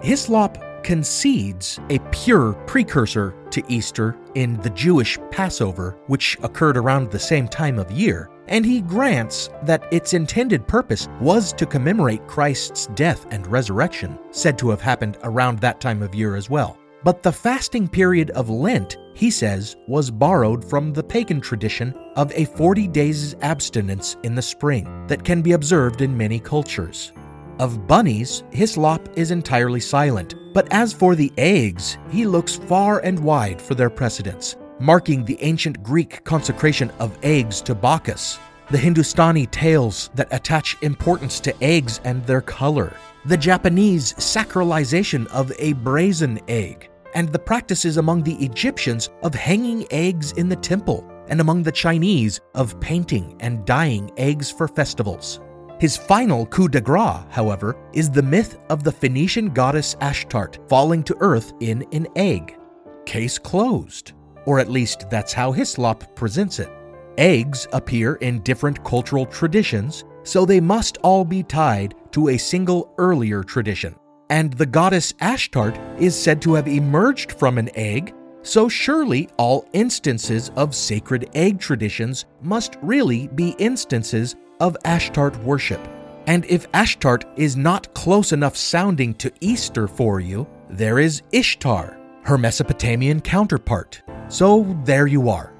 Hislop 0.03 0.57
concedes 0.83 1.79
a 1.91 1.99
pure 2.11 2.53
precursor 2.67 3.35
to 3.51 3.63
Easter 3.69 4.17
in 4.35 4.61
the 4.63 4.71
Jewish 4.71 5.19
Passover, 5.31 5.99
which 6.07 6.39
occurred 6.43 6.77
around 6.77 7.11
the 7.11 7.19
same 7.19 7.49
time 7.49 7.79
of 7.79 7.91
year, 7.91 8.29
and 8.49 8.65
he 8.65 8.81
grants 8.81 9.51
that 9.63 9.87
its 9.93 10.15
intended 10.15 10.67
purpose 10.67 11.09
was 11.21 11.53
to 11.55 11.67
commemorate 11.67 12.27
Christ's 12.27 12.87
death 12.89 13.27
and 13.31 13.47
resurrection, 13.47 14.19
said 14.31 14.59
to 14.59 14.71
have 14.71 14.81
happened 14.81 15.19
around 15.23 15.59
that 15.59 15.81
time 15.81 16.03
of 16.03 16.15
year 16.15 16.37
as 16.37 16.51
well. 16.51 16.79
But 17.03 17.23
the 17.23 17.33
fasting 17.33 17.89
period 17.89 18.31
of 18.31 18.51
Lent, 18.51 18.99
he 19.15 19.31
says, 19.31 19.77
was 19.89 20.11
borrowed 20.11 20.63
from 20.63 20.93
the 20.93 21.03
pagan 21.03 21.41
tradition 21.41 21.95
of 22.17 22.31
a 22.35 22.45
40 22.45 22.89
days 22.89 23.35
abstinence 23.41 24.19
in 24.23 24.35
the 24.35 24.43
spring 24.43 25.07
that 25.07 25.25
can 25.25 25.41
be 25.41 25.53
observed 25.53 26.03
in 26.03 26.15
many 26.15 26.39
cultures. 26.39 27.13
Of 27.61 27.87
bunnies, 27.87 28.43
Hislop 28.53 29.07
is 29.19 29.31
entirely 29.31 29.81
silent, 29.81 30.35
but 30.55 30.67
as 30.73 30.95
for 30.95 31.15
the 31.15 31.31
eggs, 31.37 31.99
he 32.09 32.25
looks 32.25 32.57
far 32.57 33.01
and 33.01 33.19
wide 33.19 33.61
for 33.61 33.75
their 33.75 33.91
precedence, 33.91 34.57
marking 34.79 35.27
the 35.27 35.37
ancient 35.43 35.83
Greek 35.83 36.25
consecration 36.25 36.91
of 36.99 37.19
eggs 37.23 37.61
to 37.61 37.75
Bacchus, 37.75 38.39
the 38.71 38.79
Hindustani 38.79 39.45
tales 39.45 40.09
that 40.15 40.33
attach 40.33 40.79
importance 40.81 41.39
to 41.41 41.63
eggs 41.63 42.01
and 42.05 42.25
their 42.25 42.41
color, 42.41 42.97
the 43.27 43.37
Japanese 43.37 44.15
sacralization 44.15 45.27
of 45.27 45.53
a 45.59 45.75
brazen 45.75 46.41
egg, 46.49 46.89
and 47.15 47.29
the 47.29 47.39
practices 47.39 47.99
among 47.99 48.23
the 48.23 48.43
Egyptians 48.43 49.11
of 49.23 49.35
hanging 49.35 49.87
eggs 49.91 50.33
in 50.33 50.49
the 50.49 50.57
temple, 50.57 51.05
and 51.29 51.43
among 51.43 51.63
the 51.63 51.71
Chinese 51.71 52.41
of 52.55 52.81
painting 52.81 53.37
and 53.41 53.67
dyeing 53.67 54.11
eggs 54.17 54.51
for 54.51 54.67
festivals. 54.67 55.41
His 55.81 55.97
final 55.97 56.45
coup 56.45 56.69
de 56.69 56.79
grace, 56.79 57.25
however, 57.31 57.75
is 57.95 58.11
the 58.11 58.23
myth 58.23 58.59
of 58.69 58.85
the 58.85 58.93
Phoenician 58.93 59.49
goddess 59.49 59.95
Ashtart 60.03 60.59
falling 60.69 61.03
to 61.05 61.17
earth 61.21 61.55
in 61.61 61.87
an 61.93 62.07
egg. 62.17 62.59
Case 63.07 63.39
closed. 63.39 64.13
Or 64.45 64.59
at 64.59 64.71
least 64.71 65.09
that's 65.09 65.33
how 65.33 65.53
Hislop 65.53 66.15
presents 66.15 66.59
it. 66.59 66.69
Eggs 67.17 67.67
appear 67.73 68.17
in 68.17 68.43
different 68.43 68.85
cultural 68.85 69.25
traditions, 69.25 70.05
so 70.23 70.45
they 70.45 70.61
must 70.61 70.99
all 70.99 71.25
be 71.25 71.43
tied 71.43 71.95
to 72.13 72.29
a 72.29 72.37
single 72.37 72.93
earlier 72.99 73.43
tradition. 73.43 73.97
And 74.29 74.53
the 74.53 74.67
goddess 74.67 75.15
Ashtart 75.15 75.79
is 75.99 76.15
said 76.15 76.43
to 76.43 76.53
have 76.53 76.69
emerged 76.69 77.33
from 77.33 77.57
an 77.57 77.71
egg, 77.75 78.13
so 78.43 78.69
surely 78.69 79.31
all 79.39 79.67
instances 79.73 80.51
of 80.57 80.75
sacred 80.75 81.31
egg 81.33 81.59
traditions 81.59 82.27
must 82.43 82.77
really 82.83 83.29
be 83.29 83.55
instances 83.59 84.37
of 84.61 84.77
Ashtart 84.85 85.37
worship. 85.43 85.81
And 86.27 86.45
if 86.45 86.71
Ashtart 86.73 87.25
is 87.37 87.57
not 87.57 87.93
close 87.95 88.33
enough 88.33 88.57
sounding 88.57 89.15
to 89.15 89.33
Easter 89.41 89.89
for 89.89 90.21
you, 90.21 90.47
there 90.69 90.99
is 90.99 91.23
Ishtar, 91.33 91.99
her 92.23 92.39
Mesopotamian 92.39 93.21
counterpart. 93.21 94.03
So 94.29 94.77
there 94.85 95.07
you 95.07 95.29
are. 95.29 95.53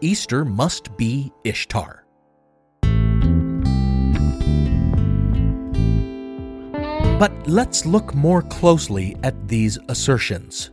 Easter 0.00 0.44
must 0.44 0.96
be 0.96 1.32
Ishtar. 1.44 2.04
But 7.18 7.32
let's 7.46 7.86
look 7.86 8.14
more 8.14 8.42
closely 8.42 9.16
at 9.22 9.48
these 9.48 9.78
assertions. 9.88 10.70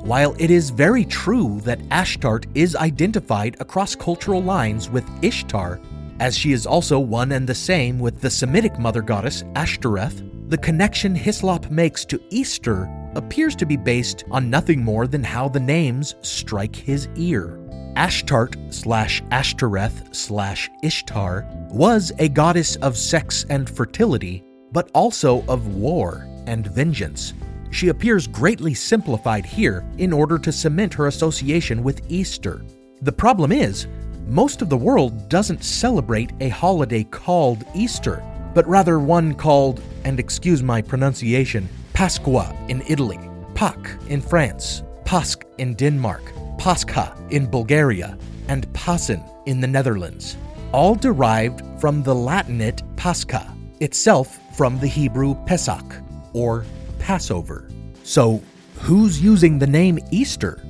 While 0.00 0.34
it 0.38 0.50
is 0.50 0.70
very 0.70 1.04
true 1.04 1.60
that 1.62 1.78
Ashtart 1.88 2.46
is 2.54 2.76
identified 2.76 3.56
across 3.60 3.94
cultural 3.94 4.42
lines 4.42 4.90
with 4.90 5.08
Ishtar, 5.22 5.80
as 6.20 6.36
she 6.36 6.52
is 6.52 6.66
also 6.66 6.98
one 6.98 7.32
and 7.32 7.46
the 7.46 7.54
same 7.54 7.98
with 7.98 8.20
the 8.20 8.30
Semitic 8.30 8.78
mother 8.78 9.02
goddess 9.02 9.44
Ashtoreth, 9.54 10.22
the 10.48 10.58
connection 10.58 11.14
Hislop 11.14 11.70
makes 11.70 12.04
to 12.04 12.20
Easter 12.30 12.88
appears 13.16 13.56
to 13.56 13.66
be 13.66 13.76
based 13.76 14.24
on 14.30 14.50
nothing 14.50 14.82
more 14.82 15.06
than 15.06 15.24
how 15.24 15.48
the 15.48 15.60
names 15.60 16.14
strike 16.22 16.76
his 16.76 17.08
ear. 17.16 17.58
Ashtart 17.96 18.74
slash 18.74 19.22
Ashtoreth 19.30 20.14
slash 20.14 20.68
Ishtar 20.82 21.46
was 21.70 22.12
a 22.18 22.28
goddess 22.28 22.76
of 22.76 22.96
sex 22.96 23.46
and 23.50 23.70
fertility, 23.70 24.42
but 24.72 24.90
also 24.94 25.44
of 25.46 25.76
war 25.76 26.26
and 26.46 26.66
vengeance. 26.66 27.34
She 27.70 27.88
appears 27.88 28.26
greatly 28.26 28.74
simplified 28.74 29.46
here 29.46 29.84
in 29.98 30.12
order 30.12 30.38
to 30.38 30.52
cement 30.52 30.94
her 30.94 31.06
association 31.06 31.82
with 31.82 32.02
Easter. 32.08 32.64
The 33.02 33.12
problem 33.12 33.52
is, 33.52 33.86
most 34.26 34.62
of 34.62 34.68
the 34.68 34.76
world 34.76 35.28
doesn't 35.28 35.62
celebrate 35.62 36.32
a 36.40 36.48
holiday 36.48 37.04
called 37.04 37.64
Easter, 37.74 38.22
but 38.54 38.66
rather 38.66 38.98
one 38.98 39.34
called, 39.34 39.82
and 40.04 40.18
excuse 40.18 40.62
my 40.62 40.80
pronunciation, 40.80 41.68
Pasqua 41.92 42.54
in 42.68 42.82
Italy, 42.88 43.18
Pâques 43.54 44.06
in 44.08 44.20
France, 44.20 44.82
Pasch 45.04 45.36
in 45.58 45.74
Denmark, 45.74 46.22
Pascha 46.58 47.14
in 47.30 47.46
Bulgaria, 47.46 48.16
and 48.48 48.66
Pasen 48.72 49.22
in 49.46 49.60
the 49.60 49.66
Netherlands, 49.66 50.36
all 50.72 50.94
derived 50.94 51.62
from 51.80 52.02
the 52.02 52.14
Latinate 52.14 52.82
Pascha, 52.96 53.54
itself 53.80 54.38
from 54.56 54.78
the 54.78 54.86
Hebrew 54.86 55.34
Pesach, 55.44 55.84
or 56.32 56.64
Passover. 56.98 57.68
So, 58.02 58.42
who's 58.76 59.20
using 59.20 59.58
the 59.58 59.66
name 59.66 59.98
Easter? 60.10 60.63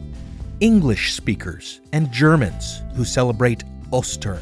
English 0.65 1.13
speakers 1.13 1.83
and 1.93 2.11
Germans 2.11 2.81
who 2.95 3.05
celebrate 3.05 3.65
Ostern. 3.93 4.41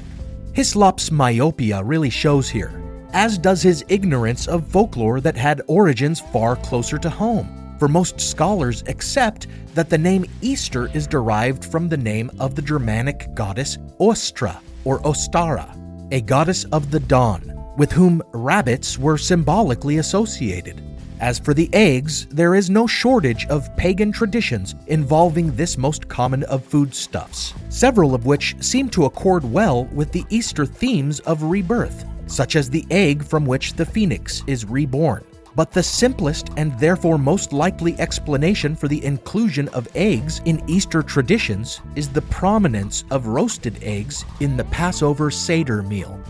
Hislop's 0.53 1.11
myopia 1.11 1.83
really 1.83 2.11
shows 2.11 2.49
here, 2.49 2.81
as 3.13 3.37
does 3.37 3.61
his 3.61 3.85
ignorance 3.89 4.47
of 4.47 4.69
folklore 4.69 5.21
that 5.21 5.37
had 5.37 5.63
origins 5.67 6.21
far 6.21 6.55
closer 6.55 6.97
to 6.97 7.11
home. 7.11 7.75
For 7.81 7.89
most 7.89 8.21
scholars 8.21 8.85
accept 8.87 9.49
that 9.75 9.91
the 9.91 9.99
name 9.99 10.25
Easter 10.43 10.89
is 10.95 11.09
derived 11.09 11.65
from 11.65 11.89
the 11.89 11.97
name 11.97 12.31
of 12.39 12.55
the 12.55 12.63
Germanic 12.63 13.35
goddess 13.35 13.79
Eostre 13.99 14.57
or 14.85 15.01
Ostara, 15.01 15.67
a 16.13 16.21
goddess 16.21 16.63
of 16.67 16.93
the 16.93 17.01
dawn, 17.01 17.53
with 17.77 17.91
whom 17.91 18.23
rabbits 18.33 18.97
were 18.97 19.19
symbolically 19.19 19.99
associated. 19.99 20.81
As 21.23 21.39
for 21.39 21.55
the 21.55 21.71
eggs, 21.73 22.27
there 22.33 22.57
is 22.57 22.69
no 22.69 22.89
shortage 22.89 23.47
of 23.47 23.75
pagan 23.77 24.11
traditions 24.11 24.75
involving 24.89 25.55
this 25.55 25.79
most 25.79 26.09
common 26.09 26.43
of 26.45 26.65
foodstuffs, 26.65 27.55
several 27.69 28.13
of 28.13 28.27
which 28.27 28.57
seem 28.59 28.89
to 28.91 29.05
accord 29.05 29.45
well 29.45 29.85
with 29.93 30.11
the 30.11 30.25
Easter 30.31 30.67
themes 30.67 31.21
of 31.21 31.45
rebirth, 31.45 32.05
such 32.27 32.57
as 32.57 32.69
the 32.69 32.85
egg 32.91 33.23
from 33.23 33.47
which 33.47 33.75
the 33.75 33.87
phoenix 33.87 34.43
is 34.49 34.65
reborn. 34.65 35.25
But 35.55 35.71
the 35.71 35.83
simplest 35.85 36.49
and 36.57 36.77
therefore 36.81 37.19
most 37.19 37.53
likely 37.53 37.95
explanation 38.01 38.75
for 38.75 38.89
the 38.89 39.05
inclusion 39.05 39.69
of 39.69 39.87
eggs 39.95 40.41
in 40.45 40.69
Easter 40.69 41.05
traditions 41.05 41.81
is 41.95 42.09
the 42.09 42.23
prominence 42.23 43.05
of 43.13 43.29
roasted 43.29 43.79
eggs 43.81 44.25
in 44.41 44.57
the 44.57 44.65
Passover 44.65 45.31
Seder 45.31 45.85
meal. 45.85 46.21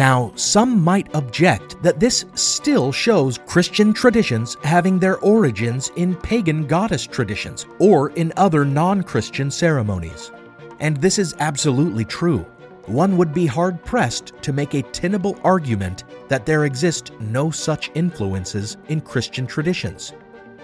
Now, 0.00 0.32
some 0.34 0.82
might 0.82 1.14
object 1.14 1.76
that 1.82 2.00
this 2.00 2.24
still 2.34 2.90
shows 2.90 3.36
Christian 3.46 3.92
traditions 3.92 4.56
having 4.64 4.98
their 4.98 5.18
origins 5.18 5.92
in 5.96 6.16
pagan 6.16 6.66
goddess 6.66 7.06
traditions 7.06 7.66
or 7.78 8.08
in 8.12 8.32
other 8.38 8.64
non 8.64 9.02
Christian 9.02 9.50
ceremonies. 9.50 10.32
And 10.78 10.96
this 10.96 11.18
is 11.18 11.34
absolutely 11.38 12.06
true. 12.06 12.46
One 12.86 13.18
would 13.18 13.34
be 13.34 13.44
hard 13.44 13.84
pressed 13.84 14.32
to 14.40 14.54
make 14.54 14.72
a 14.72 14.80
tenable 14.84 15.38
argument 15.44 16.04
that 16.28 16.46
there 16.46 16.64
exist 16.64 17.12
no 17.20 17.50
such 17.50 17.90
influences 17.92 18.78
in 18.88 19.02
Christian 19.02 19.46
traditions. 19.46 20.14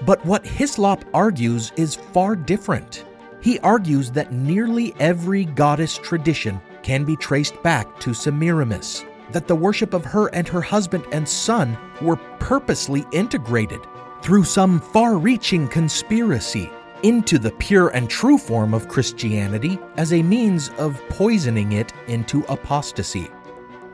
But 0.06 0.24
what 0.24 0.46
Hislop 0.46 1.04
argues 1.12 1.72
is 1.76 1.94
far 1.94 2.36
different. 2.36 3.04
He 3.42 3.58
argues 3.58 4.10
that 4.12 4.32
nearly 4.32 4.94
every 4.98 5.44
goddess 5.44 5.98
tradition 5.98 6.58
can 6.82 7.04
be 7.04 7.16
traced 7.16 7.62
back 7.62 8.00
to 8.00 8.14
Semiramis, 8.14 9.04
that 9.32 9.46
the 9.46 9.54
worship 9.54 9.94
of 9.94 10.04
her 10.04 10.28
and 10.28 10.46
her 10.48 10.60
husband 10.62 11.04
and 11.12 11.28
son 11.28 11.76
were 12.00 12.16
purposely 12.38 13.06
integrated 13.12 13.80
through 14.22 14.44
some 14.44 14.80
far 14.80 15.18
reaching 15.18 15.68
conspiracy 15.68 16.70
into 17.02 17.38
the 17.38 17.52
pure 17.52 17.88
and 17.88 18.08
true 18.08 18.38
form 18.38 18.74
of 18.74 18.88
Christianity 18.88 19.78
as 19.96 20.12
a 20.12 20.22
means 20.22 20.70
of 20.78 21.00
poisoning 21.08 21.72
it 21.72 21.92
into 22.08 22.40
apostasy. 22.48 23.30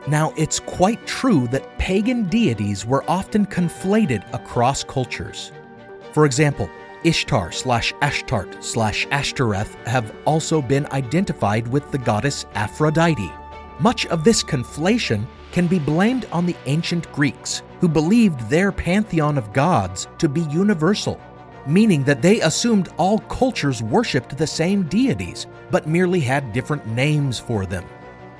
Now, 0.07 0.33
it's 0.35 0.59
quite 0.59 1.05
true 1.07 1.47
that 1.49 1.77
pagan 1.77 2.25
deities 2.25 2.85
were 2.85 3.09
often 3.09 3.45
conflated 3.45 4.23
across 4.33 4.83
cultures. 4.83 5.51
For 6.11 6.25
example, 6.25 6.69
Ishtar 7.03 7.51
slash 7.51 7.93
Ashtart 8.01 8.63
slash 8.63 9.07
Ashtoreth 9.11 9.75
have 9.85 10.13
also 10.25 10.61
been 10.61 10.87
identified 10.87 11.67
with 11.67 11.91
the 11.91 11.97
goddess 11.97 12.45
Aphrodite. 12.53 13.31
Much 13.79 14.05
of 14.07 14.23
this 14.23 14.43
conflation 14.43 15.25
can 15.51 15.67
be 15.67 15.79
blamed 15.79 16.25
on 16.31 16.45
the 16.45 16.55
ancient 16.65 17.11
Greeks, 17.11 17.61
who 17.79 17.87
believed 17.87 18.49
their 18.49 18.71
pantheon 18.71 19.37
of 19.37 19.53
gods 19.53 20.07
to 20.17 20.29
be 20.29 20.41
universal, 20.41 21.19
meaning 21.67 22.03
that 22.03 22.21
they 22.21 22.41
assumed 22.41 22.89
all 22.97 23.19
cultures 23.19 23.83
worshipped 23.83 24.37
the 24.37 24.47
same 24.47 24.83
deities, 24.83 25.47
but 25.71 25.87
merely 25.87 26.19
had 26.19 26.53
different 26.53 26.85
names 26.87 27.39
for 27.39 27.65
them. 27.65 27.85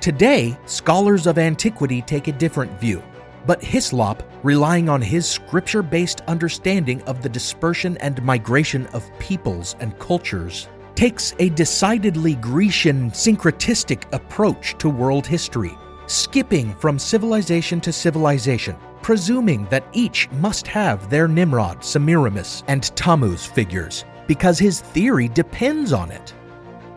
Today, 0.00 0.56
scholars 0.66 1.26
of 1.26 1.38
antiquity 1.38 2.02
take 2.02 2.28
a 2.28 2.32
different 2.32 2.78
view, 2.80 3.02
but 3.46 3.62
Hislop, 3.62 4.22
relying 4.42 4.88
on 4.88 5.00
his 5.00 5.28
scripture 5.28 5.82
based 5.82 6.20
understanding 6.28 7.02
of 7.02 7.22
the 7.22 7.28
dispersion 7.28 7.96
and 7.98 8.22
migration 8.22 8.86
of 8.88 9.10
peoples 9.18 9.76
and 9.80 9.98
cultures, 9.98 10.68
takes 10.94 11.34
a 11.38 11.48
decidedly 11.50 12.34
Grecian 12.36 13.10
syncretistic 13.10 14.04
approach 14.12 14.76
to 14.78 14.88
world 14.88 15.26
history, 15.26 15.76
skipping 16.06 16.74
from 16.74 16.98
civilization 16.98 17.80
to 17.80 17.92
civilization, 17.92 18.76
presuming 19.02 19.66
that 19.66 19.86
each 19.92 20.30
must 20.32 20.66
have 20.66 21.10
their 21.10 21.28
Nimrod, 21.28 21.84
Semiramis, 21.84 22.62
and 22.68 22.94
Tammuz 22.96 23.44
figures, 23.44 24.04
because 24.26 24.58
his 24.58 24.80
theory 24.80 25.28
depends 25.28 25.92
on 25.92 26.10
it. 26.10 26.32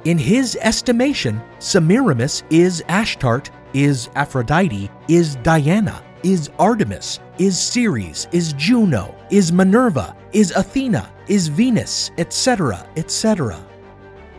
In 0.05 0.17
his 0.17 0.57
estimation, 0.61 1.41
Semiramis 1.59 2.43
is 2.49 2.83
Ashtart, 2.87 3.49
is 3.73 4.09
Aphrodite, 4.15 4.89
is 5.07 5.35
Diana, 5.37 6.01
is 6.23 6.49
Artemis, 6.59 7.19
is 7.37 7.59
Ceres, 7.59 8.27
is 8.31 8.53
Juno, 8.53 9.13
is 9.29 9.51
Minerva, 9.51 10.15
is 10.31 10.51
Athena, 10.51 11.11
is 11.27 11.47
Venus, 11.47 12.11
etc., 12.17 12.87
etc. 12.95 13.59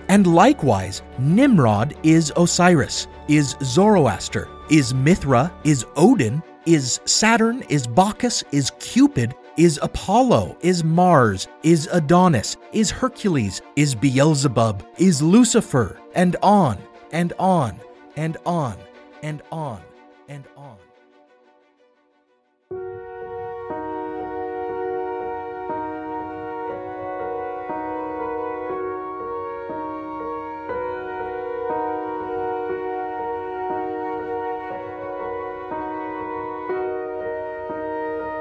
And 0.09 0.27
likewise, 0.27 1.03
Nimrod 1.18 1.94
is 2.03 2.33
Osiris, 2.37 3.07
is 3.29 3.57
Zoroaster, 3.62 4.49
is 4.71 4.94
Mithra, 4.94 5.53
is 5.64 5.85
Odin, 5.97 6.42
is 6.64 7.01
Saturn, 7.05 7.62
is 7.68 7.87
Bacchus, 7.87 8.42
is 8.51 8.71
Cupid, 8.79 9.35
is 9.59 9.79
Apollo, 9.83 10.57
is 10.62 10.83
Mars, 10.83 11.47
is 11.62 11.88
Adonis, 11.92 12.57
is 12.73 12.90
Hercules, 12.90 13.61
is 13.77 13.94
Beelzebub, 13.94 14.83
is 14.97 15.21
Lucifer, 15.21 16.01
and 16.14 16.37
on, 16.42 16.79
and 17.12 17.35
on, 17.38 17.79
and 18.16 18.38
on, 18.47 18.77
and 19.23 19.42
on, 19.53 19.83
and 20.29 20.44
on. 20.57 20.78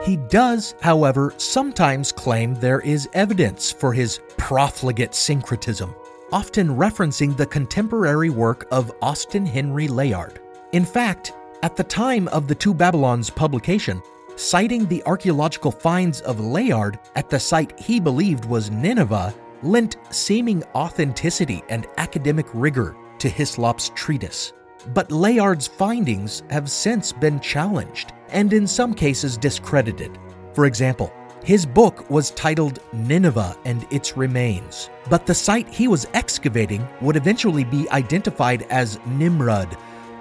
He 0.07 0.15
does, 0.15 0.73
however, 0.79 1.33
sometimes 1.35 2.13
claim 2.13 2.55
there 2.55 2.79
is 2.79 3.09
evidence 3.11 3.73
for 3.73 3.91
his 3.91 4.21
profligate 4.37 5.13
syncretism, 5.13 5.93
often 6.31 6.69
referencing 6.69 7.35
the 7.35 7.45
contemporary 7.45 8.29
work 8.29 8.65
of 8.71 8.89
Austen 9.01 9.45
Henry 9.45 9.89
Layard. 9.89 10.39
In 10.71 10.85
fact, 10.85 11.33
at 11.61 11.75
the 11.75 11.83
time 11.83 12.29
of 12.29 12.47
the 12.47 12.55
Two 12.55 12.73
Babylons 12.73 13.29
publication, 13.29 14.01
citing 14.37 14.85
the 14.85 15.03
archaeological 15.05 15.73
finds 15.73 16.21
of 16.21 16.39
Layard 16.39 16.97
at 17.17 17.29
the 17.29 17.37
site 17.37 17.77
he 17.77 17.99
believed 17.99 18.45
was 18.45 18.71
Nineveh 18.71 19.35
lent 19.61 19.97
seeming 20.09 20.63
authenticity 20.73 21.63
and 21.67 21.85
academic 21.97 22.45
rigor 22.53 22.95
to 23.19 23.27
Hislop's 23.27 23.91
treatise. 23.93 24.53
But 24.93 25.11
Layard's 25.11 25.67
findings 25.67 26.43
have 26.49 26.69
since 26.69 27.11
been 27.11 27.39
challenged 27.39 28.13
and 28.29 28.53
in 28.53 28.67
some 28.67 28.93
cases 28.93 29.37
discredited. 29.37 30.17
For 30.53 30.65
example, 30.65 31.11
his 31.43 31.65
book 31.65 32.09
was 32.09 32.31
titled 32.31 32.79
Nineveh 32.91 33.55
and 33.63 33.85
Its 33.89 34.17
Remains, 34.17 34.89
but 35.09 35.25
the 35.25 35.33
site 35.33 35.69
he 35.69 35.87
was 35.87 36.07
excavating 36.13 36.85
would 36.99 37.15
eventually 37.15 37.63
be 37.63 37.89
identified 37.91 38.63
as 38.63 38.99
Nimrud, 39.05 39.77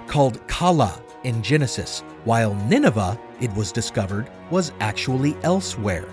called 0.07 0.45
Calah 0.47 1.01
in 1.23 1.41
Genesis, 1.41 2.01
while 2.23 2.55
Nineveh, 2.69 3.19
it 3.41 3.53
was 3.55 3.73
discovered, 3.73 4.29
was 4.51 4.71
actually 4.79 5.35
elsewhere. 5.43 6.07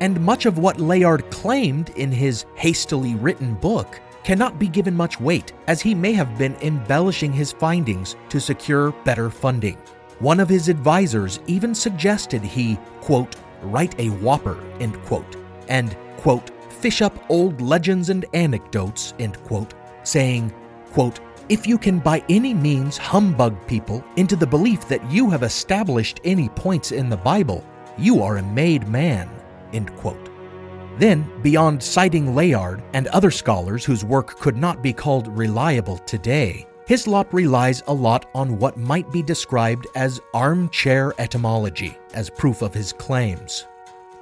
And 0.00 0.20
much 0.20 0.46
of 0.46 0.58
what 0.58 0.80
Layard 0.80 1.28
claimed 1.30 1.90
in 1.90 2.12
his 2.12 2.46
hastily 2.54 3.16
written 3.16 3.54
book 3.54 4.00
cannot 4.24 4.58
be 4.58 4.66
given 4.66 4.96
much 4.96 5.20
weight, 5.20 5.52
as 5.66 5.80
he 5.80 5.94
may 5.94 6.12
have 6.12 6.36
been 6.38 6.56
embellishing 6.62 7.32
his 7.32 7.52
findings 7.52 8.16
to 8.30 8.40
secure 8.40 8.90
better 9.04 9.30
funding. 9.30 9.76
One 10.18 10.40
of 10.40 10.48
his 10.48 10.68
advisors 10.68 11.40
even 11.46 11.74
suggested 11.74 12.42
he, 12.42 12.76
quote, 13.00 13.36
write 13.62 13.94
a 14.00 14.08
whopper, 14.08 14.58
end 14.80 15.00
quote, 15.04 15.36
and, 15.68 15.96
quote, 16.16 16.50
fish 16.72 17.02
up 17.02 17.24
old 17.30 17.60
legends 17.60 18.08
and 18.08 18.24
anecdotes, 18.32 19.14
end 19.18 19.42
quote, 19.44 19.74
saying, 20.02 20.52
quote, 20.92 21.20
if 21.48 21.66
you 21.66 21.76
can 21.76 21.98
by 21.98 22.24
any 22.30 22.54
means 22.54 22.96
humbug 22.96 23.54
people 23.66 24.02
into 24.16 24.34
the 24.34 24.46
belief 24.46 24.88
that 24.88 25.10
you 25.10 25.28
have 25.28 25.42
established 25.42 26.20
any 26.24 26.48
points 26.48 26.90
in 26.92 27.10
the 27.10 27.16
Bible, 27.16 27.62
you 27.98 28.22
are 28.22 28.38
a 28.38 28.42
made 28.42 28.88
man, 28.88 29.28
end 29.72 29.94
quote. 29.96 30.23
Then, 30.98 31.28
beyond 31.42 31.82
citing 31.82 32.34
Layard 32.34 32.82
and 32.92 33.08
other 33.08 33.30
scholars 33.30 33.84
whose 33.84 34.04
work 34.04 34.38
could 34.38 34.56
not 34.56 34.82
be 34.82 34.92
called 34.92 35.28
reliable 35.28 35.98
today, 35.98 36.66
Hislop 36.86 37.32
relies 37.32 37.82
a 37.86 37.94
lot 37.94 38.26
on 38.34 38.58
what 38.58 38.76
might 38.76 39.10
be 39.10 39.22
described 39.22 39.86
as 39.94 40.20
armchair 40.34 41.14
etymology 41.18 41.96
as 42.12 42.28
proof 42.28 42.62
of 42.62 42.74
his 42.74 42.92
claims. 42.92 43.66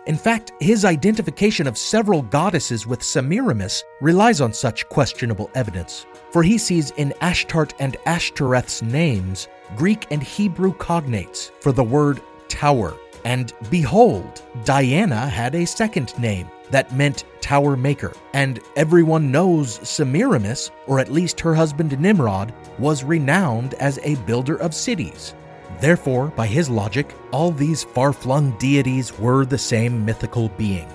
In 0.06 0.16
fact, 0.16 0.52
his 0.60 0.84
identification 0.84 1.66
of 1.66 1.78
several 1.78 2.22
goddesses 2.22 2.86
with 2.86 3.02
Semiramis 3.02 3.84
relies 4.00 4.40
on 4.40 4.52
such 4.52 4.88
questionable 4.88 5.50
evidence, 5.54 6.06
for 6.30 6.42
he 6.42 6.58
sees 6.58 6.90
in 6.92 7.12
Ashtart 7.20 7.72
and 7.78 7.96
Ashtoreth's 8.06 8.82
names 8.82 9.48
Greek 9.76 10.06
and 10.10 10.22
Hebrew 10.22 10.74
cognates 10.74 11.50
for 11.60 11.72
the 11.72 11.84
word 11.84 12.20
tower. 12.48 12.96
And 13.24 13.52
behold, 13.70 14.42
Diana 14.64 15.28
had 15.28 15.54
a 15.54 15.64
second 15.64 16.18
name, 16.18 16.48
that 16.72 16.92
meant 16.94 17.24
tower 17.40 17.76
maker, 17.76 18.12
and 18.32 18.60
everyone 18.76 19.30
knows 19.30 19.86
Semiramis, 19.88 20.70
or 20.86 20.98
at 20.98 21.12
least 21.12 21.38
her 21.40 21.54
husband 21.54 21.98
Nimrod, 21.98 22.52
was 22.78 23.04
renowned 23.04 23.74
as 23.74 23.98
a 24.02 24.16
builder 24.26 24.56
of 24.56 24.74
cities. 24.74 25.34
Therefore, 25.80 26.28
by 26.28 26.46
his 26.46 26.68
logic, 26.68 27.14
all 27.30 27.50
these 27.50 27.84
far 27.84 28.12
flung 28.12 28.56
deities 28.58 29.18
were 29.18 29.44
the 29.44 29.58
same 29.58 30.04
mythical 30.04 30.48
being. 30.50 30.88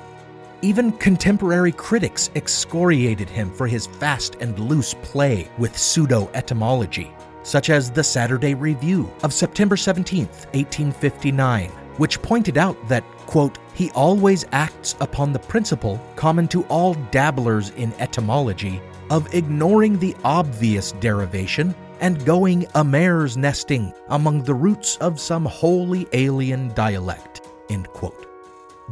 Even 0.62 0.92
contemporary 0.94 1.72
critics 1.72 2.32
excoriated 2.36 3.30
him 3.30 3.52
for 3.52 3.68
his 3.68 3.86
fast 3.86 4.36
and 4.40 4.58
loose 4.58 4.96
play 4.96 5.48
with 5.60 5.78
pseudo 5.78 6.30
etymology, 6.34 7.14
such 7.44 7.70
as 7.70 7.92
the 7.92 8.04
Saturday 8.04 8.56
Review 8.56 9.12
of 9.24 9.34
September 9.34 9.78
17, 9.78 10.26
1859, 10.26 11.70
which 11.98 12.22
pointed 12.22 12.58
out 12.58 12.76
that, 12.88 13.04
quote, 13.28 13.60
he 13.78 13.92
always 13.92 14.44
acts 14.52 14.96
upon 15.02 15.32
the 15.32 15.40
principle 15.40 16.02
common 16.16 16.48
to 16.48 16.64
all 16.64 16.96
dabblers 17.12 17.70
in 17.72 17.94
etymology 18.00 18.82
of 19.12 19.32
ignoring 19.34 20.00
the 20.00 20.16
obvious 20.24 20.94
derivation 20.94 21.76
and 22.00 22.26
going 22.26 22.66
a 22.74 22.84
mare's 22.84 23.38
nesting 23.38 23.94
among 24.10 24.44
the 24.44 24.54
roots 24.54 24.98
of 24.98 25.20
some 25.20 25.46
wholly 25.46 26.08
alien 26.14 26.74
dialect. 26.74 27.42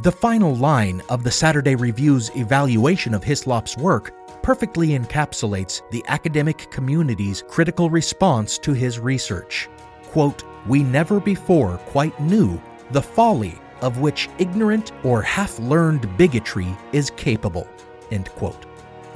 The 0.02 0.12
final 0.12 0.54
line 0.54 1.02
of 1.08 1.24
the 1.24 1.30
Saturday 1.30 1.74
Review's 1.74 2.30
evaluation 2.36 3.14
of 3.14 3.24
Hislop's 3.24 3.78
work 3.78 4.14
perfectly 4.42 4.88
encapsulates 4.88 5.80
the 5.90 6.04
academic 6.06 6.70
community's 6.70 7.42
critical 7.48 7.88
response 7.88 8.58
to 8.58 8.74
his 8.74 9.00
research. 9.00 9.70
Quote, 10.10 10.44
We 10.66 10.82
never 10.82 11.18
before 11.18 11.78
quite 11.78 12.20
knew 12.20 12.60
the 12.90 13.00
folly 13.00 13.58
of 13.80 13.98
which 13.98 14.28
ignorant 14.38 14.92
or 15.04 15.22
half 15.22 15.58
learned 15.58 16.16
bigotry 16.16 16.76
is 16.92 17.10
capable. 17.10 17.68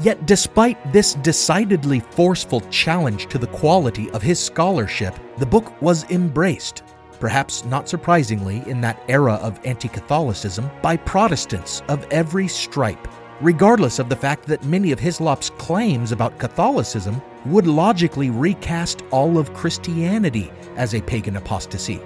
Yet, 0.03 0.25
despite 0.25 0.93
this 0.93 1.15
decidedly 1.15 2.01
forceful 2.01 2.63
challenge 2.71 3.27
to 3.27 3.39
the 3.39 3.47
quality 3.49 4.11
of 4.13 4.23
his 4.23 4.41
scholarship, 4.41 5.15
the 5.37 5.47
book 5.47 5.81
was 5.83 6.11
embraced, 6.11 6.83
perhaps 7.19 7.65
not 7.67 7.89
surprisingly 7.89 8.63
in 8.67 8.81
that 8.81 9.03
era 9.09 9.35
of 9.35 9.61
anti 9.65 9.89
Catholicism, 9.89 10.71
by 10.81 10.97
Protestants 10.97 11.83
of 11.89 12.07
every 12.11 12.49
stripe, 12.49 13.09
regardless 13.43 13.99
of 13.99 14.09
the 14.09 14.17
fact 14.17 14.47
that 14.47 14.65
many 14.65 14.91
of 14.91 14.99
Hislop's 14.99 15.51
claims 15.51 16.13
about 16.13 16.39
Catholicism 16.39 17.21
would 17.45 17.67
logically 17.67 18.31
recast 18.31 19.03
all 19.11 19.37
of 19.37 19.53
Christianity 19.53 20.51
as 20.77 20.95
a 20.95 21.03
pagan 21.03 21.37
apostasy. 21.37 22.01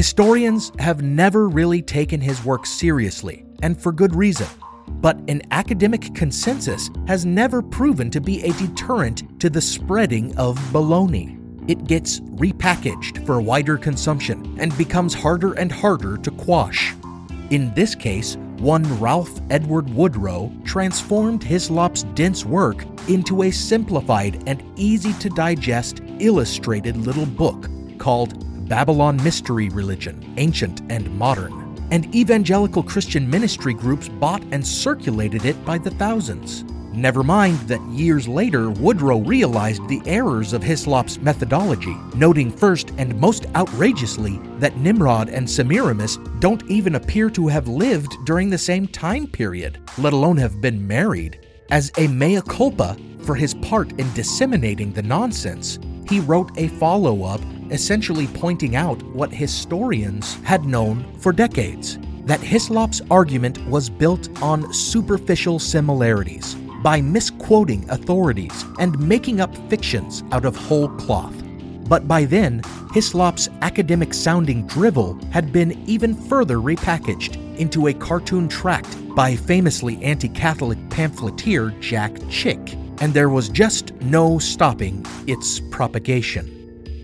Historians 0.00 0.72
have 0.78 1.02
never 1.02 1.46
really 1.46 1.82
taken 1.82 2.22
his 2.22 2.42
work 2.42 2.64
seriously, 2.64 3.44
and 3.62 3.78
for 3.78 3.92
good 3.92 4.14
reason. 4.14 4.46
but 5.02 5.18
an 5.28 5.42
academic 5.50 6.14
consensus 6.14 6.88
has 7.06 7.26
never 7.26 7.60
proven 7.60 8.10
to 8.10 8.18
be 8.18 8.42
a 8.42 8.52
deterrent 8.54 9.38
to 9.38 9.50
the 9.50 9.60
spreading 9.60 10.34
of 10.38 10.56
baloney. 10.72 11.38
It 11.68 11.84
gets 11.84 12.20
repackaged 12.20 13.26
for 13.26 13.42
wider 13.42 13.76
consumption 13.76 14.56
and 14.58 14.74
becomes 14.78 15.12
harder 15.12 15.52
and 15.52 15.70
harder 15.70 16.16
to 16.16 16.30
quash. 16.30 16.94
In 17.50 17.70
this 17.74 17.94
case, 17.94 18.36
one 18.56 18.84
Ralph 18.98 19.38
Edward 19.50 19.90
Woodrow 19.90 20.50
transformed 20.64 21.44
Hislop's 21.44 22.04
dense 22.14 22.46
work 22.46 22.86
into 23.06 23.42
a 23.42 23.50
simplified 23.50 24.42
and 24.46 24.62
easy 24.76 25.12
to 25.18 25.28
digest 25.28 26.00
illustrated 26.20 26.96
little 26.96 27.26
book 27.26 27.68
called 27.98 28.49
Babylon 28.70 29.20
Mystery 29.24 29.68
Religion 29.68 30.32
Ancient 30.36 30.82
and 30.90 31.12
Modern 31.18 31.76
and 31.90 32.14
evangelical 32.14 32.84
Christian 32.84 33.28
ministry 33.28 33.74
groups 33.74 34.08
bought 34.08 34.44
and 34.52 34.64
circulated 34.64 35.44
it 35.44 35.62
by 35.64 35.76
the 35.76 35.90
thousands. 35.90 36.62
Never 36.92 37.24
mind 37.24 37.58
that 37.66 37.80
years 37.90 38.28
later, 38.28 38.70
Woodrow 38.70 39.18
realized 39.18 39.88
the 39.88 40.00
errors 40.06 40.52
of 40.52 40.62
Hislop's 40.62 41.18
methodology, 41.18 41.96
noting 42.14 42.52
first 42.52 42.92
and 42.96 43.18
most 43.18 43.46
outrageously 43.56 44.38
that 44.60 44.76
Nimrod 44.76 45.28
and 45.30 45.50
Semiramis 45.50 46.18
don't 46.38 46.62
even 46.70 46.94
appear 46.94 47.28
to 47.30 47.48
have 47.48 47.66
lived 47.66 48.24
during 48.24 48.50
the 48.50 48.56
same 48.56 48.86
time 48.86 49.26
period, 49.26 49.80
let 49.98 50.12
alone 50.12 50.36
have 50.36 50.60
been 50.60 50.86
married. 50.86 51.44
As 51.72 51.90
a 51.98 52.06
mea 52.06 52.40
culpa 52.42 52.96
for 53.24 53.34
his 53.34 53.54
part 53.54 53.90
in 53.98 54.12
disseminating 54.14 54.92
the 54.92 55.02
nonsense, 55.02 55.80
he 56.08 56.20
wrote 56.20 56.52
a 56.56 56.68
follow 56.68 57.24
up 57.24 57.40
essentially 57.70 58.26
pointing 58.28 58.76
out 58.76 59.02
what 59.14 59.32
historians 59.32 60.34
had 60.42 60.64
known 60.64 61.04
for 61.18 61.32
decades 61.32 61.98
that 62.24 62.40
Hislop's 62.40 63.00
argument 63.10 63.58
was 63.66 63.90
built 63.90 64.28
on 64.42 64.72
superficial 64.72 65.58
similarities, 65.58 66.54
by 66.82 67.00
misquoting 67.00 67.88
authorities 67.90 68.64
and 68.78 68.98
making 68.98 69.40
up 69.40 69.54
fictions 69.68 70.22
out 70.32 70.44
of 70.44 70.56
whole 70.56 70.88
cloth. 70.90 71.34
But 71.88 72.06
by 72.06 72.24
then, 72.24 72.62
Hislop's 72.94 73.48
academic 73.62 74.14
sounding 74.14 74.66
drivel 74.66 75.18
had 75.32 75.52
been 75.52 75.72
even 75.88 76.14
further 76.14 76.58
repackaged 76.58 77.36
into 77.58 77.88
a 77.88 77.94
cartoon 77.94 78.48
tract 78.48 78.96
by 79.14 79.34
famously 79.34 80.02
anti 80.02 80.28
Catholic 80.28 80.78
pamphleteer 80.88 81.70
Jack 81.80 82.12
Chick, 82.30 82.74
and 83.00 83.12
there 83.12 83.28
was 83.28 83.48
just 83.48 83.92
no 84.00 84.38
stopping 84.38 85.04
its 85.26 85.58
propagation. 85.58 86.59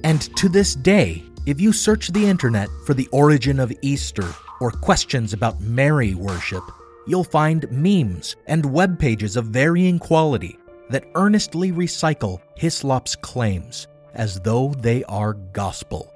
And 0.07 0.23
to 0.37 0.49
this 0.49 0.77
day, 0.77 1.25
if 1.47 1.61
you 1.61 1.73
search 1.73 2.13
the 2.13 2.29
internet 2.29 2.69
for 2.87 2.95
the 2.95 3.09
origin 3.11 3.59
of 3.59 3.73
Easter 3.83 4.29
or 4.61 4.71
questions 4.71 5.33
about 5.33 5.61
Mary 5.61 6.15
worship, 6.15 6.63
you'll 7.09 7.25
find 7.25 7.69
memes 7.73 8.37
and 8.47 8.73
web 8.73 9.01
pages 9.01 9.35
of 9.35 9.47
varying 9.47 9.99
quality 9.99 10.61
that 10.91 11.09
earnestly 11.17 11.73
recycle 11.73 12.41
Hislop's 12.55 13.17
claims 13.17 13.89
as 14.15 14.39
though 14.39 14.73
they 14.79 15.03
are 15.07 15.33
gospel. 15.33 16.15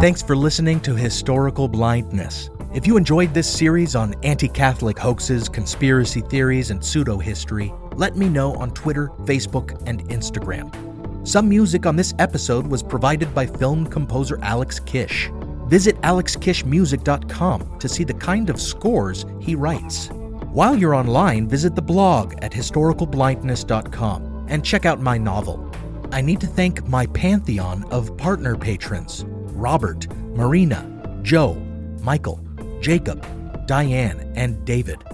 Thanks 0.00 0.22
for 0.22 0.34
listening 0.34 0.80
to 0.80 0.94
Historical 0.94 1.68
Blindness. 1.68 2.48
If 2.72 2.86
you 2.86 2.96
enjoyed 2.96 3.34
this 3.34 3.46
series 3.46 3.94
on 3.94 4.14
anti 4.22 4.48
Catholic 4.48 4.98
hoaxes, 4.98 5.46
conspiracy 5.46 6.22
theories, 6.22 6.70
and 6.70 6.82
pseudo 6.82 7.18
history, 7.18 7.70
let 7.96 8.16
me 8.16 8.30
know 8.30 8.54
on 8.54 8.70
Twitter, 8.70 9.08
Facebook, 9.24 9.78
and 9.84 10.02
Instagram. 10.08 11.28
Some 11.28 11.50
music 11.50 11.84
on 11.84 11.96
this 11.96 12.14
episode 12.18 12.66
was 12.66 12.82
provided 12.82 13.34
by 13.34 13.44
film 13.44 13.86
composer 13.86 14.38
Alex 14.40 14.80
Kish. 14.80 15.30
Visit 15.66 16.00
alexkishmusic.com 16.00 17.78
to 17.78 17.86
see 17.86 18.04
the 18.04 18.14
kind 18.14 18.48
of 18.48 18.58
scores 18.58 19.26
he 19.38 19.54
writes. 19.54 20.08
While 20.50 20.78
you're 20.78 20.94
online, 20.94 21.46
visit 21.46 21.74
the 21.74 21.82
blog 21.82 22.42
at 22.42 22.52
historicalblindness.com 22.52 24.46
and 24.48 24.64
check 24.64 24.86
out 24.86 25.02
my 25.02 25.18
novel. 25.18 25.70
I 26.10 26.22
need 26.22 26.40
to 26.40 26.46
thank 26.46 26.88
my 26.88 27.04
pantheon 27.08 27.84
of 27.90 28.16
partner 28.16 28.56
patrons 28.56 29.26
Robert, 29.60 30.10
Marina, 30.34 31.20
Joe, 31.22 31.52
Michael, 32.00 32.40
Jacob, 32.80 33.26
Diane, 33.66 34.32
and 34.34 34.64
David. 34.64 35.04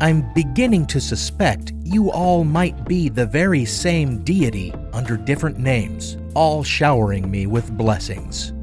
I'm 0.00 0.32
beginning 0.32 0.86
to 0.86 1.00
suspect 1.00 1.72
you 1.82 2.10
all 2.10 2.42
might 2.42 2.86
be 2.86 3.10
the 3.10 3.26
very 3.26 3.66
same 3.66 4.24
deity 4.24 4.72
under 4.94 5.18
different 5.18 5.58
names, 5.58 6.16
all 6.34 6.64
showering 6.64 7.30
me 7.30 7.46
with 7.46 7.76
blessings. 7.76 8.54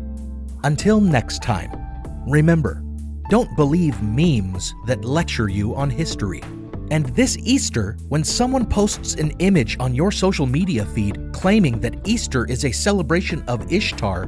Until 0.64 1.00
next 1.00 1.44
time, 1.44 1.72
remember, 2.28 2.84
don't 3.30 3.56
believe 3.56 4.02
memes 4.02 4.74
that 4.88 5.06
lecture 5.06 5.48
you 5.48 5.76
on 5.76 5.92
history. 5.92 6.42
And 6.90 7.06
this 7.16 7.38
Easter, 7.44 7.98
when 8.08 8.24
someone 8.24 8.66
posts 8.66 9.14
an 9.14 9.30
image 9.38 9.78
on 9.80 9.94
your 9.94 10.12
social 10.12 10.48
media 10.48 10.86
feed 10.88 11.20
claiming 11.34 11.80
that 11.82 12.08
Easter 12.08 12.46
is 12.46 12.66
a 12.66 12.72
celebration 12.72 13.44
of 13.48 13.72
Ishtar, 13.72 14.28